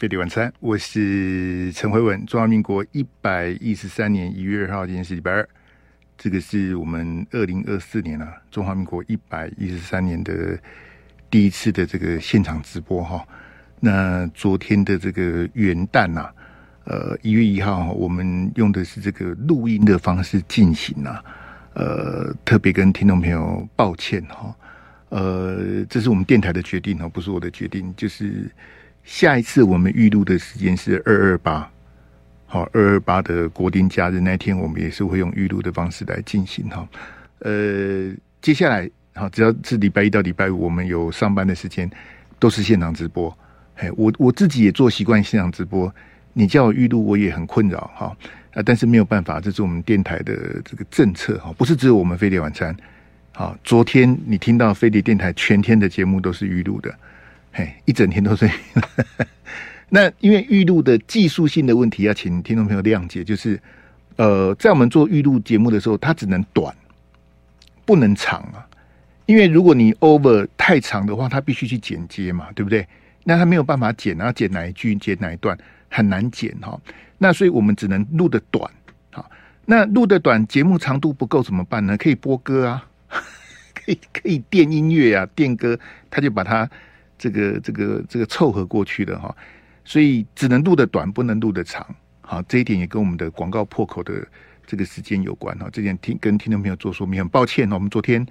[0.00, 2.24] 飞碟晚餐，我是陈慧文。
[2.24, 5.46] 中华民国一百一十三年一月二号，今天是礼拜二，
[6.16, 10.58] 这个是我们二零二四年啊，中华民国一百一十三年的
[11.28, 13.22] 第一次的这个现场直播哈。
[13.78, 16.34] 那昨天的这个元旦呐、啊，
[16.84, 21.22] 呃，一月一号，我们用的是这个录音的方式进行啊，
[21.74, 24.56] 呃，特别跟听众朋友抱歉哈，
[25.10, 28.50] 呃，这是我们电台的决定哈，不是我的决定，就是。
[29.04, 31.70] 下一次我们预录的时间是二二八，
[32.46, 36.88] 好，二二八的国定假日那天，我们也是会用预录的方式来进行哈。
[37.40, 41.90] 呃，接下来好，只要是礼拜一到礼拜五，我们有上班的时间
[42.38, 43.36] 都是现场直播。
[43.76, 45.92] 哎，我我自己也做习惯现场直播，
[46.32, 48.16] 你叫我预录，我也很困扰哈。
[48.52, 52.76] 啊，但是没有办法，这是我们电台的这个政策哈，不是只有我们飞碟晚餐。
[53.32, 56.94] 好，昨天你听到飞碟电台全天的节目都是预录的。
[57.52, 58.48] 嘿，一整天都是。
[59.92, 63.24] 那因为预录的技术性的问题，要请听众朋友谅解。
[63.24, 63.60] 就是，
[64.16, 66.72] 呃，在我们做预录节目的时候，它只能短，
[67.84, 68.64] 不能长啊。
[69.26, 72.86] 因为如果你 over 太长的话，它必须去剪接嘛，对不对？
[73.24, 76.80] 那它没有办法剪，然后剪哪一句，剪哪一段，很难剪哈。
[77.18, 78.70] 那所以我们只能录的短。
[79.10, 79.28] 好，
[79.66, 81.96] 那录的短，节目长度不够怎么办呢？
[81.96, 82.86] 可以播歌啊，
[83.74, 85.76] 可以可以电音乐啊，电歌，
[86.08, 86.70] 他就把它。
[87.20, 89.36] 这个这个这个凑合过去的哈，
[89.84, 91.86] 所以只能录的短，不能录的长。
[92.22, 94.26] 好，这一点也跟我们的广告破口的
[94.66, 95.68] 这个时间有关哈。
[95.70, 98.26] 这点听跟听众朋友做说明，很抱歉，我们昨天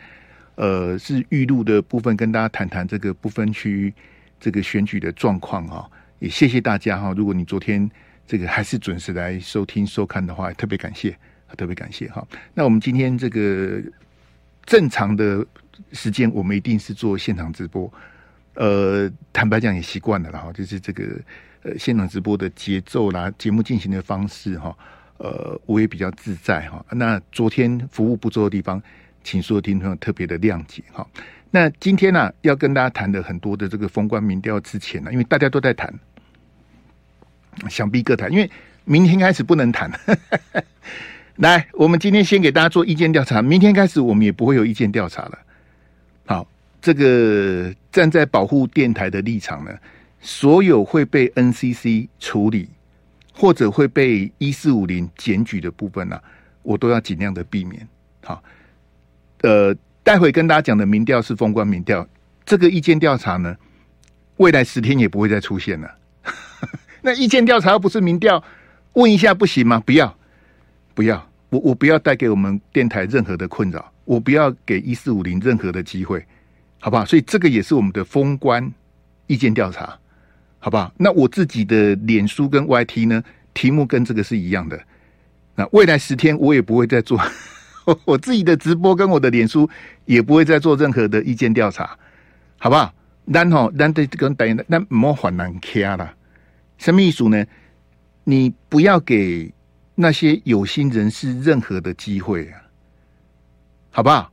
[0.55, 3.93] 呃是预录的部分，跟大家谈谈这个不分区
[4.39, 5.87] 这个选举的状况哈。
[6.17, 7.13] 也谢谢大家哈。
[7.15, 7.87] 如果你昨天
[8.25, 11.15] 这个还是准时来收听收看的话，特别感谢，
[11.55, 12.27] 特别感谢哈。
[12.55, 13.79] 那我们今天这个
[14.65, 15.45] 正常的
[15.91, 17.91] 时间，我们一定是做现场直播。
[18.55, 21.03] 呃，坦白讲也习惯了啦，哈，就是这个
[21.63, 24.75] 呃现场直播的节奏啦，节目进行的方式哈，
[25.17, 26.83] 呃，我也比较自在哈。
[26.91, 28.81] 那昨天服务不周的地方，
[29.23, 31.07] 请所有听众特别的谅解哈。
[31.51, 35.93] 那今天呢、要跟大家谈的很多的这个封关民调之前呢，因为大家都在谈，
[37.69, 38.49] 想必各谈，因为
[38.85, 39.89] 明天开始不能谈。
[41.37, 45.39] 来，我们今天先给大家做意见调查，明天开始我们也不会有意见调查了。
[46.81, 49.71] 这个站在保护电台的立场呢，
[50.21, 52.69] 所有会被 NCC 处理
[53.33, 56.23] 或者会被一四五零检举的部分呢、啊，
[56.63, 57.87] 我都要尽量的避免。
[58.23, 58.43] 好，
[59.41, 62.07] 呃，待会跟大家讲的民调是封关民调，
[62.45, 63.55] 这个意见调查呢，
[64.37, 65.95] 未来十天也不会再出现了。
[67.01, 68.43] 那意见调查又不是民调，
[68.93, 69.81] 问一下不行吗？
[69.85, 70.17] 不要，
[70.93, 76.25] 不要，我我不要带给我们电台任何的困扰，我不要给一四五零任何的机会。
[76.79, 77.05] 好不好？
[77.05, 78.73] 所以这个也是我们的封关
[79.27, 79.99] 意见调查，
[80.59, 80.91] 好不好？
[80.97, 83.23] 那我自己的脸书跟 YT 呢，
[83.53, 84.79] 题目跟这个是一样的。
[85.55, 87.19] 那未来十天我也不会再做
[88.05, 89.69] 我自己的直播，跟我的脸书
[90.05, 91.97] 也不会再做任何的意见调查，
[92.57, 92.93] 好不好？
[93.25, 96.13] 然后，然对跟等于那莫缓难卡了。
[96.77, 97.45] 什么意思呢？
[98.23, 99.53] 你不要给
[99.95, 102.61] 那些有心人士任何的机会啊，
[103.91, 104.31] 好不好？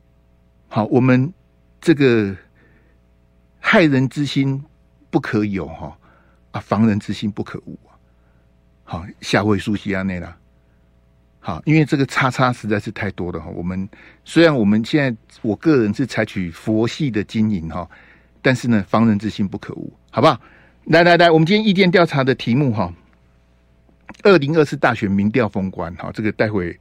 [0.69, 1.33] 好，我们。
[1.87, 2.35] 这个
[3.61, 4.61] 害人之心
[5.09, 5.97] 不可有哈
[6.51, 7.95] 啊，防人之心不可无啊。
[8.83, 10.37] 好，下回书习啊那啦。
[11.39, 13.49] 好，因为这个叉叉实在是太多了哈。
[13.55, 13.87] 我们
[14.25, 17.89] 虽然我们现在我个人是采取佛系的经营哈，
[18.41, 20.37] 但是呢，防人之心不可无，好不好？
[20.87, 22.93] 来来来，我们今天意见调查的题目哈，
[24.23, 26.77] 二零二四大选民调封关哈，这个待会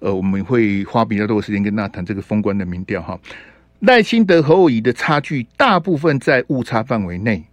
[0.00, 3.18] 呃我们会花比较多的时间跟大家谈这个封关的民调哈。
[3.82, 7.44] 赖清德侯友宜的差距大部分在误差范围内，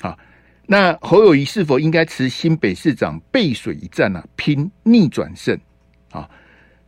[0.00, 0.18] 好，
[0.66, 5.58] 那侯友宜是否应该持新北市长背水一战啊，拼逆转胜？
[6.10, 6.28] 啊，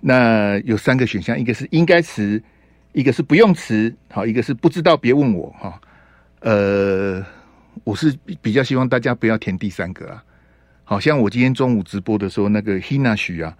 [0.00, 2.42] 那有三个选项，一个是应该持，
[2.92, 5.80] 一个是不用持，好，一个是不知道别问我哈。
[6.40, 7.24] 呃，
[7.84, 10.22] 我是比较希望大家不要填第三个啊。
[10.84, 13.56] 好像我今天中午直播的时候，那个 Hina 许啊，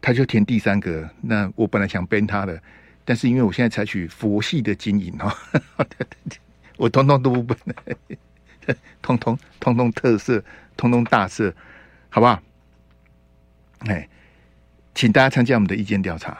[0.00, 2.58] 他就填第三个，那我本来想 ban 他的。
[3.08, 5.32] 但是因为我现在采取佛系的经营哈，
[6.76, 7.56] 我通通都不本，
[9.00, 10.42] 通通通通特色，
[10.76, 11.54] 通通大色，
[12.08, 12.42] 好不好？
[13.86, 14.08] 哎，
[14.92, 16.36] 请大家参加我们的意见调查。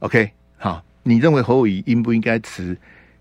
[0.00, 2.76] OK，好，你认为侯友宜应不应该辞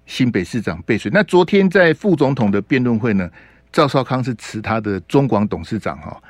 [0.06, 1.09] 新北市长背水？
[1.13, 3.31] 那昨天在副总统的辩论会呢，
[3.71, 6.21] 赵少康是辞他的中广董事长哈，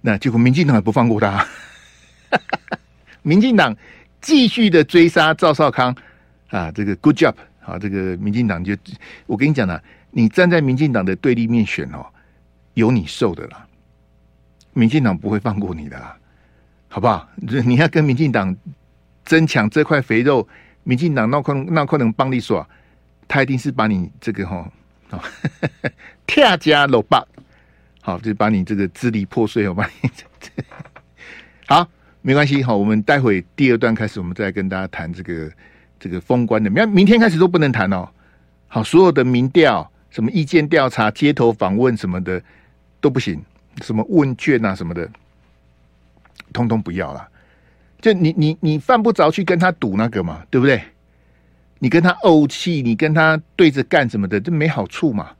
[0.00, 1.46] 那结果民进党也不放过他，
[3.20, 3.76] 民进党。
[4.26, 5.94] 继续的追杀赵少康
[6.48, 7.32] 啊，这个 good job
[7.64, 8.76] 啊，这个民进党就
[9.26, 9.80] 我跟你讲了，
[10.10, 12.04] 你站在民进党的对立面选哦，
[12.74, 13.64] 有你受的啦。
[14.72, 16.16] 民进党不会放过你的啦，
[16.88, 17.28] 好不好？
[17.36, 18.54] 你要跟民进党
[19.24, 20.48] 争抢这块肥肉，
[20.82, 22.68] 民进党那可能那可能帮你耍，
[23.28, 24.68] 他一定是把你这个哈
[25.10, 25.22] 啊，
[26.26, 27.24] 跳家搂棒，
[28.00, 30.50] 好，就把你这个支离破碎，我把你这
[31.68, 31.88] 好。
[32.26, 35.48] 没关系，好，我们待会第二段开始，我们再跟大家谈这个
[36.00, 36.68] 这个封关的。
[36.68, 38.08] 明明天开始都不能谈哦。
[38.66, 42.42] 好，所有的民调、什么意见调查、街头访问什么的
[43.00, 43.40] 都不行，
[43.80, 45.08] 什么问卷啊什么的，
[46.52, 47.28] 通通不要了。
[48.00, 50.82] 就你你你犯不着去跟他赌那个嘛，对不对？
[51.78, 55.30] 你跟他怄气，你跟他对着干什么的，这没好处嘛。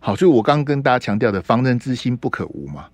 [0.00, 2.86] 好，所以我刚刚跟大家强调的，防人之心不可无嘛。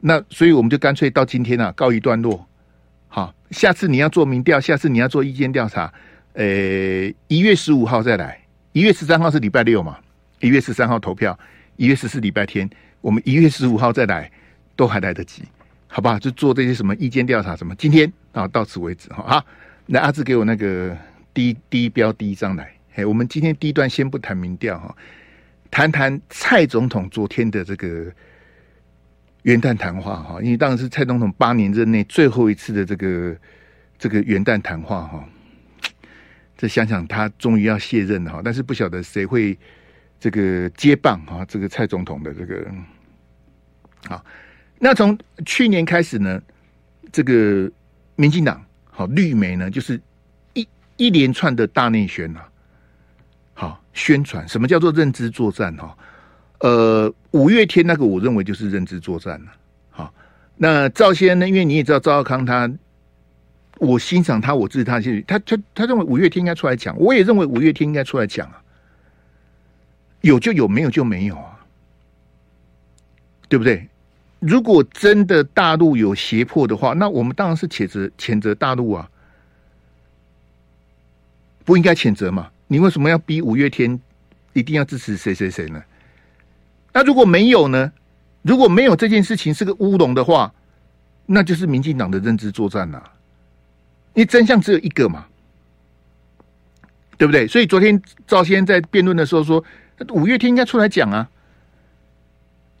[0.00, 2.46] 那所以我们就干脆到今天啊，告一段落。
[3.08, 5.92] 好，下次你要做民调，下次你要做意见调查，
[6.34, 6.44] 呃，
[7.26, 8.38] 一月十五号再来，
[8.72, 9.98] 一月十三号是礼拜六嘛，
[10.40, 11.36] 一月十三号投票，
[11.76, 12.68] 一月十四礼拜天，
[13.00, 14.30] 我们一月十五号再来，
[14.76, 15.42] 都还来得及，
[15.88, 16.18] 好不好？
[16.18, 19.24] 就做这些什么意见调查什么，今天啊到此为止哈。
[19.26, 19.46] 好，
[19.86, 20.96] 那阿志给我那个
[21.34, 24.94] 第一第一标第一张来，哎，我们今天第一段先不谈民调哈，
[25.70, 28.12] 谈谈蔡总统昨天的这个。
[29.48, 33.34] 元旦谈话哈，因为当然是蔡总统八年任内最后一次的这个
[33.98, 35.26] 这个元旦谈话哈。
[36.54, 39.58] 这想想他终于要卸任了哈，但是不晓得谁会
[40.20, 42.66] 这个接棒哈，这个蔡总统的这个。
[44.06, 44.22] 好，
[44.78, 46.42] 那从去年开始呢，
[47.10, 47.70] 这个
[48.16, 49.98] 民进党好绿媒呢，就是
[50.52, 50.68] 一
[50.98, 52.40] 一连串的大内宣呐，
[53.54, 55.96] 好宣传什么叫做认知作战哈。
[56.60, 59.52] 呃，五月天那个，我认为就是认知作战了。
[59.90, 60.12] 好，
[60.56, 61.48] 那赵先呢？
[61.48, 62.70] 因为你也知道赵少康他，
[63.78, 68.62] 我欣赏他，我支持他，他他他认为五月天应该出来讲，我也认为五月天应该出来讲啊。
[70.22, 71.64] 有就有，没有就没有啊，
[73.48, 73.88] 对不对？
[74.40, 79.08] 如果真的大陆有胁迫的话，那我们当然是谴责谴责大陆啊，
[81.64, 82.50] 不应该谴责嘛？
[82.66, 84.00] 你为什么要逼五月天
[84.54, 85.80] 一定要支持谁谁谁呢？
[86.98, 87.92] 那如果没有呢？
[88.42, 90.52] 如果没有这件事情是个乌龙的话，
[91.26, 93.00] 那就是民进党的认知作战呐。
[94.14, 95.24] 因为真相只有一个嘛，
[97.16, 97.46] 对不对？
[97.46, 99.62] 所以昨天赵先在辩论的时候说，
[100.10, 101.30] 五月天应该出来讲啊。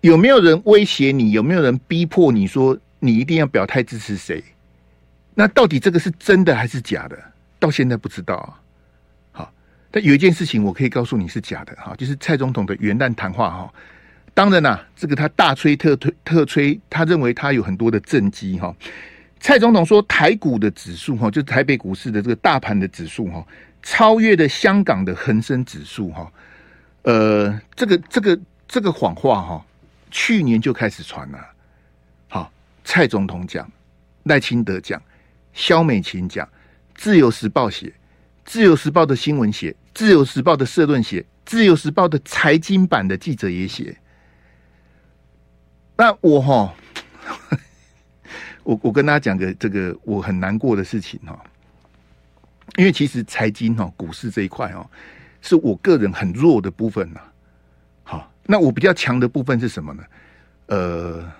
[0.00, 1.30] 有没有人威胁你？
[1.30, 4.42] 有没有人逼迫你说你一定要表态支持谁？
[5.32, 7.16] 那到底这个是真的还是假的？
[7.60, 8.58] 到现在不知道啊。
[9.30, 9.52] 好，
[9.92, 13.72] 但有一件事情我可以告诉你是假的哈，就是蔡总统的元旦谈话哈。
[14.38, 18.72] 当然啦、啊，这个他大吹特吹特吹，他认为他有很多的政绩哈。
[19.40, 23.44] 蔡总统说，台股的指数哈，就是台北股市的这个大盘的指数哈，
[23.82, 26.32] 超越了香港的恒生指数哈。
[27.02, 28.38] 呃，这个这个
[28.68, 29.66] 这个谎话哈，
[30.12, 31.38] 去年就开始传了。
[32.28, 32.52] 好，
[32.84, 33.68] 蔡总统讲，
[34.22, 35.02] 赖清德讲，
[35.52, 36.48] 萧美琴讲，
[36.94, 37.92] 自由时报写，
[38.44, 43.96] 自由时报的新闻写，自由时报的社论写，自由时报的财经版的记者也写。
[46.00, 46.72] 那我哈，
[48.62, 51.36] 我我跟大家讲个这个我很难过的事情哈，
[52.76, 54.88] 因为其实财经哈股市这一块哦，
[55.42, 57.20] 是我个人很弱的部分呐。
[58.04, 60.04] 好，那我比较强的部分是什么呢？
[60.66, 61.32] 呃，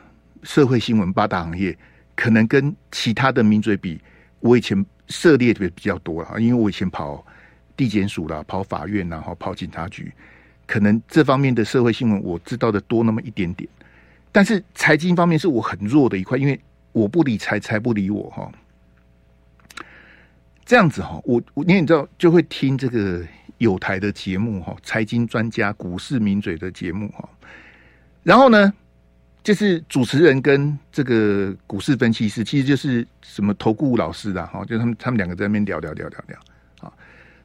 [0.42, 1.78] 社会新闻八大行业
[2.16, 4.00] 可能跟其他的名嘴比，
[4.40, 7.24] 我以前涉猎的比较多了，因为我以前跑
[7.76, 10.12] 地检署啦，跑法院，然后跑警察局，
[10.66, 13.70] 可能这方面的社会新闻我知道的多那么一点点。
[14.30, 16.60] 但是财经方面是我很弱的一块，因为
[16.92, 18.50] 我不理财，财不理我哈。
[20.64, 23.24] 这样子哈，我我因为你知道就会听这个
[23.56, 27.26] 有台的节目哈，财经专家、股市名嘴的节目哈。
[28.22, 28.70] 然后呢，
[29.42, 36.38] 就是主持人跟这个股市分析师，其实就是什么投顾老师的哈，就他们他们两个在那边聊聊聊聊聊
[36.80, 36.92] 啊，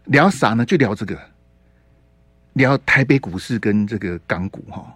[0.04, 0.66] 聊啥呢？
[0.66, 1.18] 就聊这个，
[2.54, 4.94] 聊台北股市跟这个港股哈。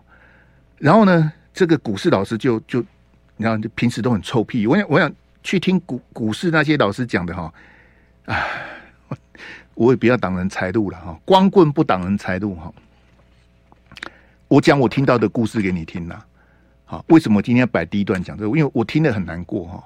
[0.77, 1.32] 然后呢？
[1.58, 2.80] 这个股市老师就就，
[3.36, 4.68] 你知道，就平时都很臭屁。
[4.68, 5.12] 我想，我想
[5.42, 7.52] 去听股股市那些老师讲的哈，
[8.26, 8.46] 啊，
[9.74, 12.72] 我也不要挡人财路了哈，光棍不挡人财路哈。
[14.48, 16.22] 我讲我听到的故事给你听呐，
[16.86, 18.56] 好，为什么今天要摆第一段讲这个？
[18.56, 19.84] 因为我听得很难过哈。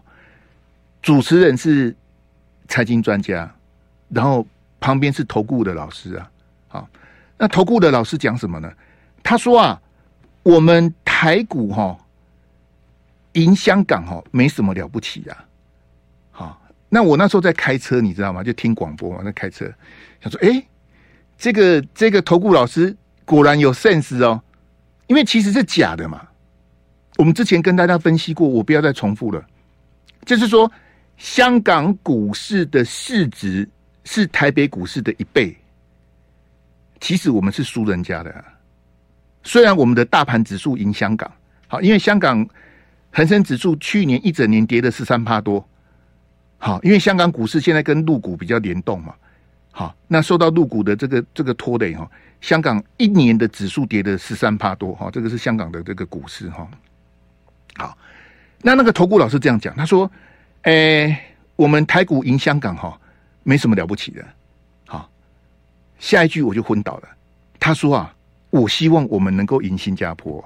[1.01, 1.95] 主持人是
[2.67, 3.49] 财经专家，
[4.09, 4.45] 然后
[4.81, 6.29] 旁边是投顾的老师啊，
[6.67, 6.89] 好，
[7.37, 8.69] 那投顾的老师讲什么呢？
[9.23, 9.81] 他说啊。
[10.43, 11.95] 我们台股哈
[13.33, 15.45] 赢香港哈没什么了不起呀，
[16.31, 16.59] 好，
[16.89, 18.43] 那我那时候在开车，你知道吗？
[18.43, 19.71] 就听广播嘛，在开车，
[20.19, 20.65] 想说，哎，
[21.37, 24.41] 这个这个投顾老师果然有 sense 哦，
[25.05, 26.27] 因为其实是假的嘛，
[27.17, 29.45] 我们之前跟大家分析过，我不要再重复了。
[30.25, 30.71] 就是说，
[31.17, 33.69] 香港股市的市值
[34.05, 35.55] 是台北股市的一倍，
[36.99, 38.43] 其实我们是输人家的。
[39.43, 41.31] 虽然我们的大盘指数赢香港，
[41.67, 42.47] 好，因为香港
[43.11, 45.67] 恒生指数去年一整年跌的是三趴多，
[46.57, 49.13] 好，因为香港股市现在跟陆股比较联动嘛，
[49.71, 56.67] 好，那受到陆股的这个这个拖累哈，香港一年的指数跌的是三趴多，哈，这个是香港的这个股市哈。
[57.75, 57.97] 好，
[58.61, 60.11] 那那个投顾老师这样讲，他说
[60.63, 62.99] ：“哎、我们台股赢香港哈，
[63.43, 64.23] 没什么了不起的。”
[64.85, 65.09] 好，
[65.97, 67.09] 下一句我就昏倒了。
[67.59, 68.13] 他说：“啊，
[68.51, 70.43] 我希望我们能够赢新加坡。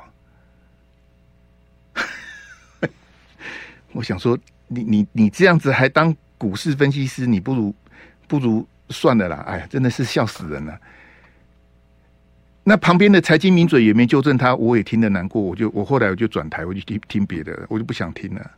[3.92, 7.76] ”我想说，你你你这样子还当股市分析师，你不如
[8.28, 9.38] 不如算了啦。
[9.48, 10.80] 哎呀，真的是笑死人了。
[12.64, 15.42] 那旁边的财经名嘴也没纠正他，我也听得难过。
[15.42, 18.52] 我就我后来我就转台，我就听听别的，我就不想听了。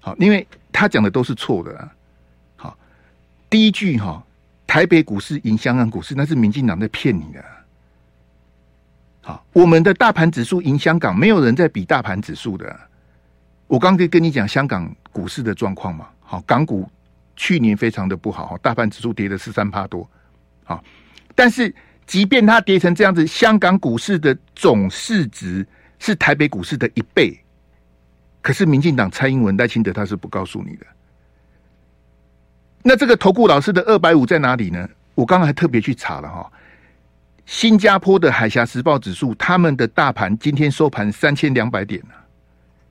[0.00, 1.94] 好，因为他讲的都是错的啊。
[2.56, 2.78] 好，
[3.48, 4.22] 第一句哈，
[4.66, 7.44] 台北股市赢香港股市，那是民进党在骗你的。
[9.28, 12.64] 啊，我们的大盘指数赢香港，没有人在比大盘指数的。
[13.66, 16.08] 我刚刚跟你讲香港股市的状况嘛。
[16.20, 16.90] 好，港股
[17.36, 20.08] 去年非常的不好，大盘指数跌了十三趴多。
[20.64, 20.82] 好，
[21.34, 21.74] 但是。
[22.08, 25.68] 即便它跌成这样子，香港股市的总市值
[25.98, 27.38] 是台北股市的一倍，
[28.40, 30.86] 可是民进党蔡英文赖清德他是不告诉你的。
[32.82, 34.88] 那这个投顾老师的二百五在哪里呢？
[35.14, 36.50] 我刚刚还特别去查了哈，
[37.48, 42.00] 新加坡的海峡时报指数，他们的大盘今天收盘三千两百点，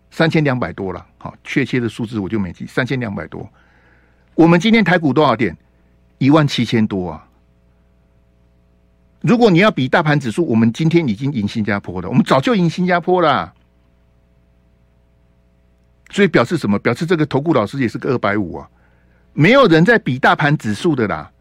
[0.09, 1.05] 三千两百多了。
[1.19, 3.47] 好，确切的数字我就没记，三千两百多。
[4.33, 5.55] 我们今天台股多少点？
[6.17, 7.27] 一万七千多啊。
[9.21, 13.53] 如果你要比大盘指数，我们今天已经赢新加坡了，我们早就赢新加坡了。
[16.09, 16.79] 所以表示什么？
[16.79, 18.67] 表示这个投顾老师也是个二百五啊，
[19.33, 21.31] 没有人在比大盘指数的啦。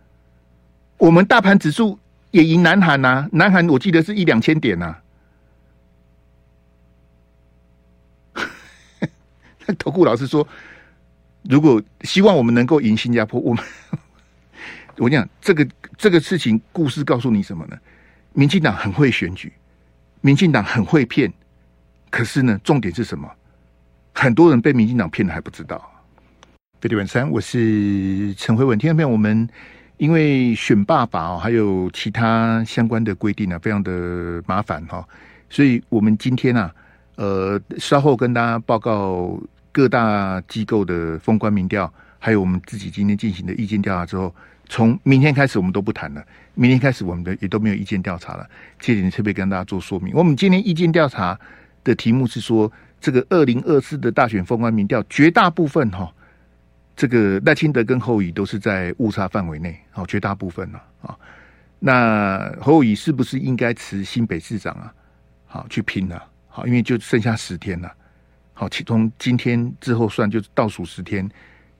[0.98, 1.98] 我们大盘指数
[2.36, 4.94] 也赢南韩呐、啊，南韩我记得是一两千点呐、
[8.34, 8.44] 啊。
[9.78, 10.46] 投顾老师说，
[11.44, 13.64] 如果希望我们能够赢新加坡，我们。
[14.98, 15.66] 我讲这个
[15.96, 17.78] 这个事情，故事告诉你什么呢？
[18.34, 19.50] 民进党很会选举，
[20.20, 21.32] 民进党很会骗，
[22.10, 23.30] 可是呢，重点是什么？
[24.12, 25.90] 很多人被民进党骗了还不知道。
[26.82, 28.78] 飞碟晚餐，我是陈辉文。
[28.78, 29.08] 听到没有？
[29.08, 29.48] 我们
[29.98, 35.06] 因为选罢法还有其他相关的规定呢，非常的麻烦哈，
[35.48, 36.74] 所以我们今天啊，
[37.16, 39.40] 呃，稍后跟大家报告
[39.72, 44.34] 各大机构的封关民调，还有我们自己今天进行的意见调查之后。
[44.68, 46.20] 从明天开始，我们都不谈了。
[46.54, 48.44] 明天开始，我们的也都没有意见调查了。
[48.80, 50.12] 这点特别跟大家做说明。
[50.12, 51.38] 我们今天意见调查
[51.84, 56.12] 的题目是说，这个二零二四的大选封关民调，绝大部分哈，
[56.96, 59.78] 这个赖清德跟侯友都是在误差范围内。
[59.90, 61.14] 好，绝大部分了啊。
[61.78, 64.92] 那侯友是不是应该辞新北市长啊？
[65.46, 66.22] 好，去拼了。
[66.48, 67.92] 好，因为就剩下十天了。
[68.54, 71.28] 好，从今天之后算，就倒数十天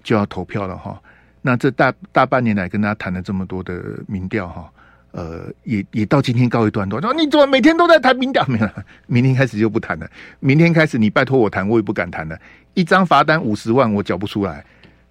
[0.02, 1.00] 就要投票了哈。
[1.40, 4.70] 那这大大半年来跟大家谈了这么多的民调哈，
[5.12, 7.00] 呃，也也到今天告一段落。
[7.00, 8.44] 说你怎么每天都在谈民调？
[8.48, 8.68] 没有，
[9.06, 10.06] 明天开始就不谈了。
[10.40, 12.38] 明天开始你拜托我谈，我也不敢谈了。
[12.74, 14.62] 一张罚单五十万，我缴不出来。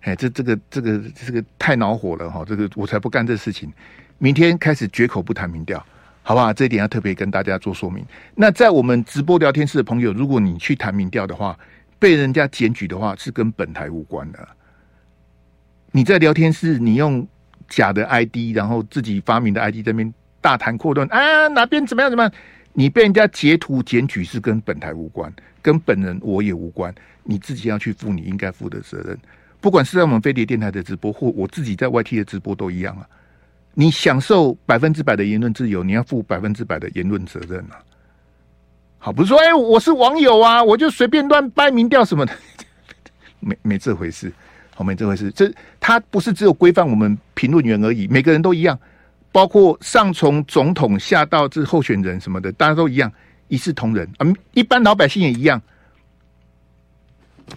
[0.05, 2.45] 哎，这这个这个这个太恼火了哈！
[2.45, 3.73] 这个我才不干这事情。
[4.19, 5.83] 明天开始绝口不谈民调，
[6.21, 6.53] 好不好？
[6.53, 8.05] 这一点要特别跟大家做说明。
[8.35, 11.57] 那在我们直播聊天室的朋友，如果你去谈民调的话，
[11.97, 14.47] 被人家检举的话，是跟本台无关的。
[15.91, 17.27] 你在聊天室，你用
[17.67, 22.31] 假的 ID，然后自己发明的 ID 在那边大谈阔论啊，哪边怎么样怎么样？
[22.73, 25.33] 你被人家截图检举是跟本台无关，
[25.63, 26.93] 跟本人我也无关，
[27.23, 29.17] 你自己要去负你应该负的责任。
[29.65, 33.09] 不管是在我们飞碟电台的直播，或我自己在 YT 的直播都一样啊。
[33.73, 37.81] 你享受百分之百的言论自由，你要负百分之百的言论责任啊。
[38.99, 42.33] 好，不是说哎，我是网友啊，我就随便乱掰民调什么的，
[43.41, 44.31] 没没这回事。
[44.75, 48.79] 后面这回事，这他不是只有规范我们评论员而已，每个人都一样，
[49.31, 53.11] 包括上从总统下到这候选人什么的，大家都一样，
[53.47, 54.27] 一视同仁啊。
[54.53, 55.59] 一般老百姓也一样。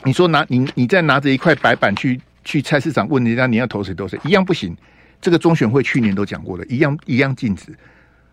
[0.04, 4.76] 你说拿你你再拿着一块白板去去菜市场问人家你要投谁投谁，一样不行。
[5.20, 7.76] 这个中选会去年都讲过了，一样一样禁止。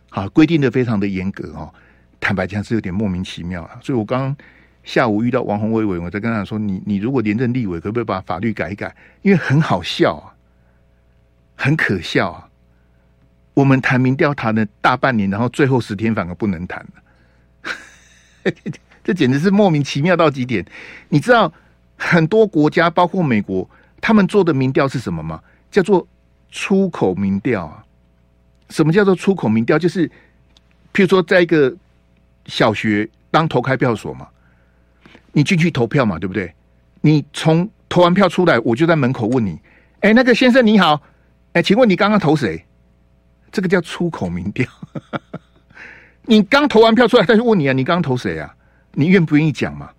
[0.09, 1.73] 好，规定的非常的严格哦。
[2.19, 3.79] 坦白讲是有点莫名其妙啊。
[3.81, 4.35] 所以我刚刚。
[4.85, 8.95] 下午遇到王宏威委员，我在跟他说：“你你如果连任立委，可不可以把法律改一改？
[9.23, 10.29] 因为很好笑啊，
[11.55, 12.47] 很可笑啊。
[13.55, 17.73] 我们谈民调谈了大半年，然后最后十天反而不能谈了，
[19.05, 20.65] 这简直是莫名其妙到极点。
[21.09, 21.53] 你知道
[21.95, 23.69] 很多国家，包括美国，
[24.01, 25.39] 他们做的民调是什么吗？
[25.69, 26.05] 叫做
[26.49, 27.85] 出口民调啊。
[28.71, 29.77] 什么叫做出口民调？
[29.77, 30.09] 就是
[30.91, 31.71] 譬如说，在一个
[32.47, 34.27] 小学当投开票所嘛，
[35.31, 36.51] 你进去投票嘛，对不对？
[37.01, 39.61] 你从投完票出来，我就在门口问你
[40.01, 40.99] ：“哎，那个先生你好，
[41.53, 42.65] 哎，请问你刚刚投谁？”
[43.51, 44.65] 这个叫出口民调。
[46.27, 48.55] 你刚投完票出来，他就问你啊，你刚刚投谁啊？
[48.95, 49.89] 你愿不愿意讲嘛？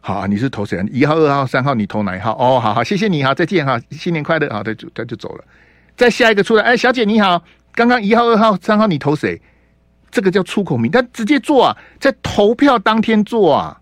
[0.00, 0.82] 好啊，你是投谁？
[0.92, 2.32] 一号、二号、三号，你投哪一号？
[2.32, 5.44] 哦，好好，谢谢你，好，再见哈，新年快乐，好，他就他就走了。
[5.96, 7.42] 再下一个出来，哎，小姐你好，
[7.72, 9.40] 刚刚一号、二号、三号，你投谁？
[10.10, 13.80] 这个叫出口民，他直接做啊，在投票当天做啊。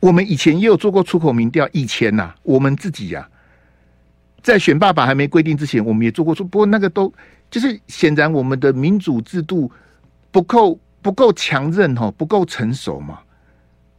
[0.00, 7.12] 我们以前也有做过出口民调，以前呐、我们自己呀、啊，在选爸爸还没规定之前，我们也做过，说不过那个都。
[7.50, 9.72] 就是显然我们的民主制度
[10.30, 13.20] 不够不够强韧哈，不够成熟嘛，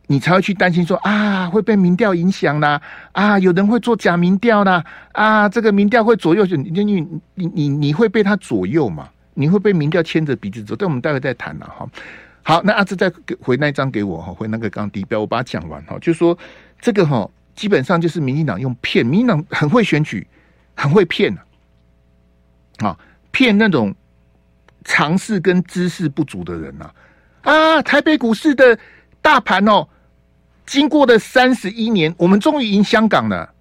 [0.06, 2.80] 你才会去担心说啊会被民调影响啦，
[3.14, 6.84] 啊有人会做假民调啦，啊这个民调会左右，你你
[7.34, 9.10] 你你你会被他左右嘛？
[9.34, 10.76] 你会被民调牵着鼻子走？
[10.76, 11.90] 但我们待会再谈了哈。
[12.44, 13.12] 好，那阿志再
[13.42, 15.98] 回那一张给我哈，回那个刚低标，我把它讲完哈。
[16.00, 16.38] 就说
[16.80, 20.28] 这个哈，基本上就是民进党用骗，民进党很会选举，
[20.76, 21.36] 很会骗
[22.78, 22.96] 啊。
[23.32, 23.96] 骗那种
[24.84, 26.92] 常识跟知识不足的人呐！
[27.42, 28.78] 啊，台北股市的
[29.22, 29.88] 大盘哦，
[30.66, 33.54] 经过了三十一年，我们终于赢香港了。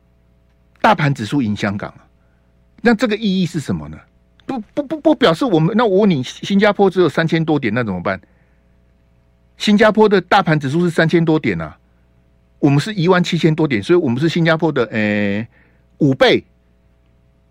[0.81, 2.05] 大盘指数赢香港了，
[2.83, 3.99] 那这个意义是什么呢？
[4.47, 5.77] 不不不不表示我们。
[5.77, 8.21] 那我问你，新加坡只有三千多点，那怎么办？
[9.57, 11.77] 新加坡的大盘指数是三千多点啊，
[12.61, 15.47] 我们是一万七千多点，所以我们是新加坡的诶、
[15.99, 16.45] 五倍。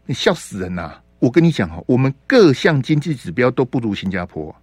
[0.06, 1.04] 你笑死人呐、啊！
[1.20, 4.56] 我跟你讲哈，我们各项经济指标都不如新加坡，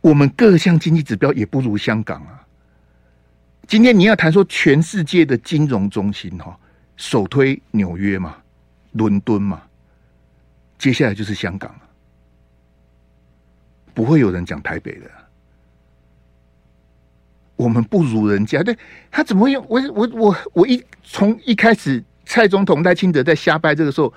[0.00, 2.44] 我们各项经济指标也不如香港啊。
[3.68, 6.58] 今天你要谈说全世界的金融中心哈，
[6.96, 8.36] 首推纽约嘛，
[8.92, 9.62] 伦敦嘛，
[10.76, 11.80] 接下来就是香港了，
[13.94, 15.08] 不会有人讲台北的。
[17.54, 18.76] 我们不如人家，对，
[19.08, 19.64] 他怎么会用？
[19.68, 24.12] 我我我我一从一开始，蔡总统赖清德在瞎掰这个时候。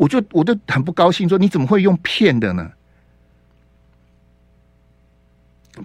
[0.00, 2.72] 我就我就很不高兴，说你怎么会用骗的呢？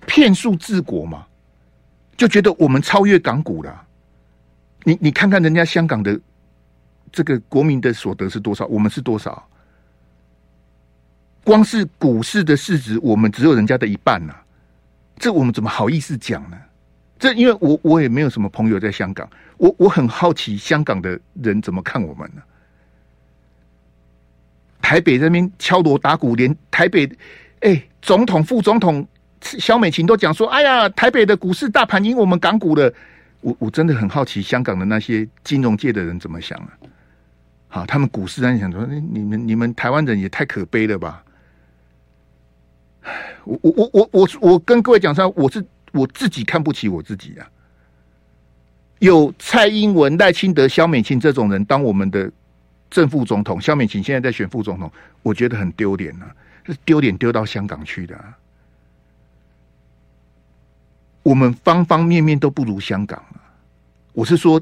[0.07, 1.27] 骗术治国嘛，
[2.15, 3.85] 就觉得我们超越港股了。
[4.85, 6.17] 你你看看人家香港的
[7.11, 9.45] 这个国民的所得是多少，我们是多少？
[11.43, 14.33] 光是股市的市值，我们只有人家的一半呢。
[15.17, 16.57] 这我们怎么好意思讲呢？
[17.19, 22.41] 这因为我我也没有什么朋友在香港，我我很好奇香港的人怎么看我们呢？
[24.85, 27.07] 台北这边敲锣打鼓，连台北
[27.61, 29.03] 哎、欸，总统、副总统
[29.41, 32.93] 肖美琴都讲说：“哎呀，台北的股市大盘赢我们港股了。”
[33.41, 36.69] 我我真的很好奇，香港的那些金融界的人怎么想啊？
[37.67, 41.23] 好，他们股市在想说：“你们你们台湾人也太可悲了吧？”
[43.43, 47.49] 我我我我我我跟各位讲说，我是我自己看不起我自己啊！
[48.99, 52.31] 有蔡英文、赖清德、肖美琴这种人当我们的。
[52.95, 54.89] 正副总统萧美琴现在在选副总统，
[55.21, 56.25] 我觉得很丢脸呐，
[56.65, 58.37] 是丢脸丢到香港去的啊。
[61.21, 63.43] 我们方方面面都不如香港啊！
[64.13, 64.61] 我是说，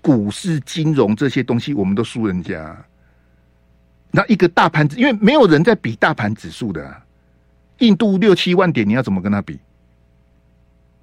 [0.00, 2.76] 股市、金融这些东西，我们都输人家。
[4.12, 7.04] 那一个大盘子，因为没有人在比大盘指数的啊。
[7.78, 9.58] 印度六七万点，你要怎么跟他比？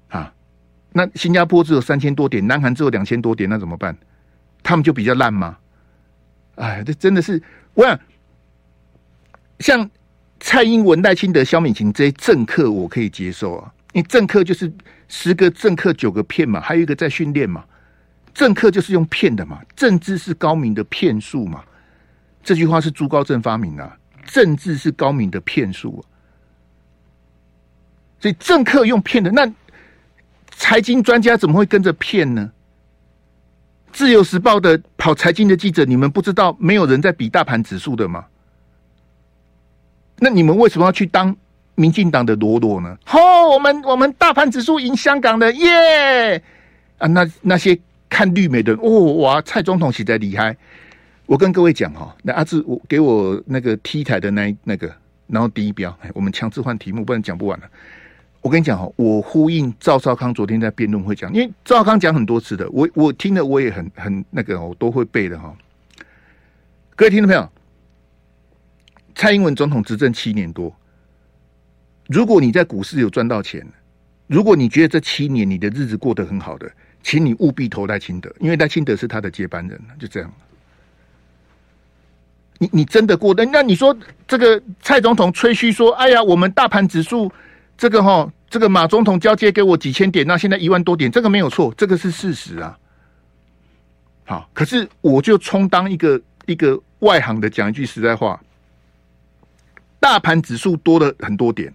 [0.08, 0.32] 啊？
[0.92, 3.94] 那新加坡只有三千多点，南韩只有两千多点，那怎么办？
[4.62, 5.58] 他们就比较烂吗？
[6.58, 7.40] 哎，这真的是
[7.74, 7.98] 我想，
[9.60, 9.90] 像
[10.40, 13.72] 蔡英文、赖清德、萧美琴这些政客，我可以接受啊。
[13.92, 14.70] 你政客就是
[15.08, 17.64] 十个政客九个骗嘛，还有一个在训练嘛。
[18.34, 21.64] 政客就是用骗的嘛，政治是高明的骗术嘛。
[22.42, 23.92] 这句话是朱高正发明的，
[24.26, 26.04] 政治是高明的骗术。
[28.20, 29.52] 所以政客用骗的，那
[30.50, 32.52] 财经专家怎么会跟着骗呢？
[33.92, 38.24] 自由时报的跑财经的记者，你们不知道没有人在比大盘指数的吗？
[40.20, 41.34] 那你们为什么要去当
[41.74, 42.96] 民进党的喽啰呢？
[43.12, 46.42] 哦，我们我们大盘指数赢香港的耶！
[46.98, 50.56] 啊，那那些看绿媒的哦，哇，蔡总统实在厉害。
[51.26, 54.92] 我跟各位讲哈，那阿志我给我那个 T 台的那那个，
[55.26, 57.66] 然后第一标，我们强制换题目，不然讲不完了。
[58.40, 65.54] 我跟你讲哈，我呼应赵少康昨天在辩论会讲，因为赵少康讲很多次的，我我听的我也很很那个，我都会背的哈。
[66.94, 67.50] 各位听众朋友，
[69.14, 70.74] 蔡英文总统执政七年多，
[72.06, 73.66] 如果你在股市有赚到钱，
[74.26, 76.70] 如果你觉得这七年你的日子过得很好的，
[77.02, 80.32] 请你务必投赖清德，因为赖清德是他的接班人，就这样。
[82.58, 83.44] 你你真的过的？
[83.46, 83.96] 那你说
[84.26, 87.30] 这个蔡总统吹嘘说：“哎呀，我们大盘指数
[87.78, 92.76] 这个哈，这个马总统交接给我几千点，那现在一万多点，这个没有错，这个是事实啊。”
[94.26, 98.38] 好，可是我就充当一个一个外行的讲一句实在话，
[99.98, 101.72] 大盘指数多了很多点，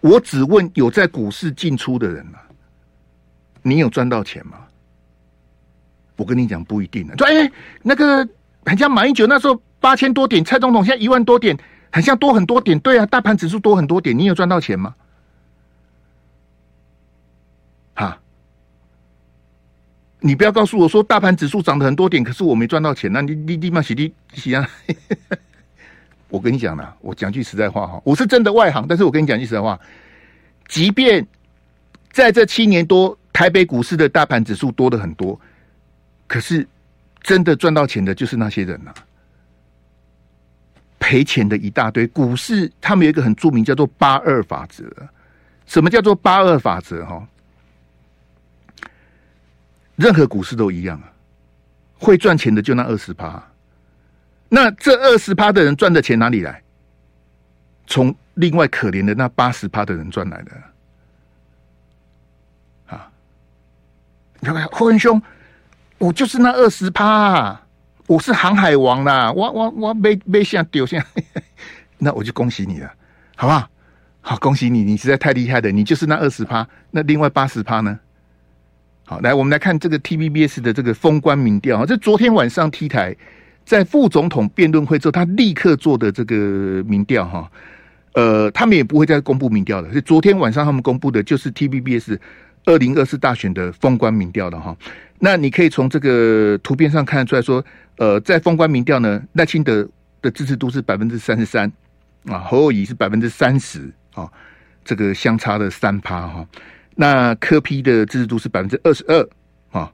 [0.00, 2.42] 我只问有在股市进出的人啊，
[3.62, 4.58] 你有赚到钱吗？
[6.16, 8.28] 我跟你讲不一定啊，说哎，那个。
[8.66, 11.54] 很像马英九那时候八千多点，蔡总统现在一万多点，
[11.94, 12.76] 很像多很多点。
[12.80, 14.96] 对啊，大盘指数多很多点，你有赚到钱吗？
[17.94, 18.18] 哈，
[20.18, 23.12] 你不要告诉我说大盘指数涨了很多点，可是我没赚到钱。
[23.12, 24.68] 那你你立马洗地洗啊！
[26.28, 29.78] 我跟你讲啦，我讲句实在话哈，我是真的外行，但是我跟你讲句实在话，
[30.66, 31.24] 即便
[32.10, 35.40] 在这七年多，台北股市的大盘指数多的很多，
[36.26, 36.66] 可是。
[37.24, 38.92] 真的赚到钱的就是那些人呐、
[41.04, 42.06] 赔钱的一大堆。
[42.06, 44.82] 股市他们有一个很著名叫做八二法则。
[45.66, 47.04] 什么叫做八二法则？
[47.04, 47.28] 哈，
[49.96, 51.12] 任何股市都一样啊，
[51.98, 53.42] 会赚钱的就那二十趴。
[54.48, 56.62] 那这二十趴的人赚的钱哪里来？
[57.86, 60.52] 从另外可怜的那八十趴的人赚来的。
[62.86, 63.10] 啊，
[64.40, 65.20] 你看看霍文兄。
[65.98, 67.58] 我就是那二十趴，
[68.06, 69.32] 我是航海王啦！
[69.32, 71.02] 我我我没没想丢下，
[71.96, 72.92] 那我就恭喜你了，
[73.34, 73.66] 好不好？
[74.20, 76.66] 好，恭喜你，你实在太厉害了，你就是那二十趴。
[76.90, 77.98] 那另外八十趴呢？
[79.06, 83.16] 好，来我们来看这个 TVBS 的这个封关民调啊，这昨天晚上 T 台
[83.64, 87.50] 在副总统辩论会之后，他立刻做的这个民调哈，
[88.12, 89.90] 呃，他们也不会再公布民调了。
[89.94, 92.18] 是昨天晚上他们公布的，就是 TVBS
[92.66, 94.76] 二零二四大选的封关民调的哈。
[95.18, 97.64] 那你可以从这个图片上看出来说，
[97.96, 99.88] 呃，在封关民调呢，赖清德
[100.20, 101.70] 的支持度是百分之三十三
[102.26, 104.30] 啊，侯友宜是百分之三十啊，
[104.84, 106.46] 这个相差了三趴哈。
[106.96, 109.28] 那柯批的支持度是百分之二十二
[109.70, 109.90] 啊，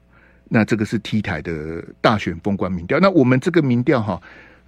[0.48, 2.98] 那这个是 T 台的大选封关民调。
[2.98, 4.20] 那我们这个民调哈，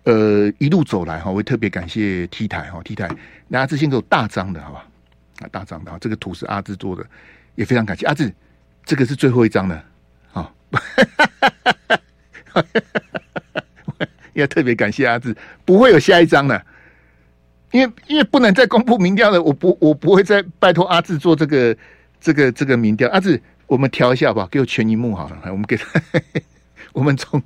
[0.04, 3.08] 呃，一路走来哈，我会特别感谢 T 台哈，T 台
[3.48, 4.86] 那阿志先给我大张的好吧？
[5.40, 7.04] 啊，大张的啊，这个图是阿志做的，
[7.54, 8.32] 也非常感谢阿志，
[8.84, 9.84] 这个是最后一张了。
[10.78, 11.30] 哈哈
[11.74, 12.02] 哈
[12.52, 14.06] 哈哈！
[14.34, 16.64] 要特别感谢阿志，不会有下一张了，
[17.70, 21.76] 因为因为不能再公布民调了，我不我不会再拜托阿志做这个
[22.20, 23.08] 这个这个民调。
[23.10, 26.00] 阿志，我们调一下吧，给我全萤幕好了，我们给他，
[26.92, 27.42] 我们从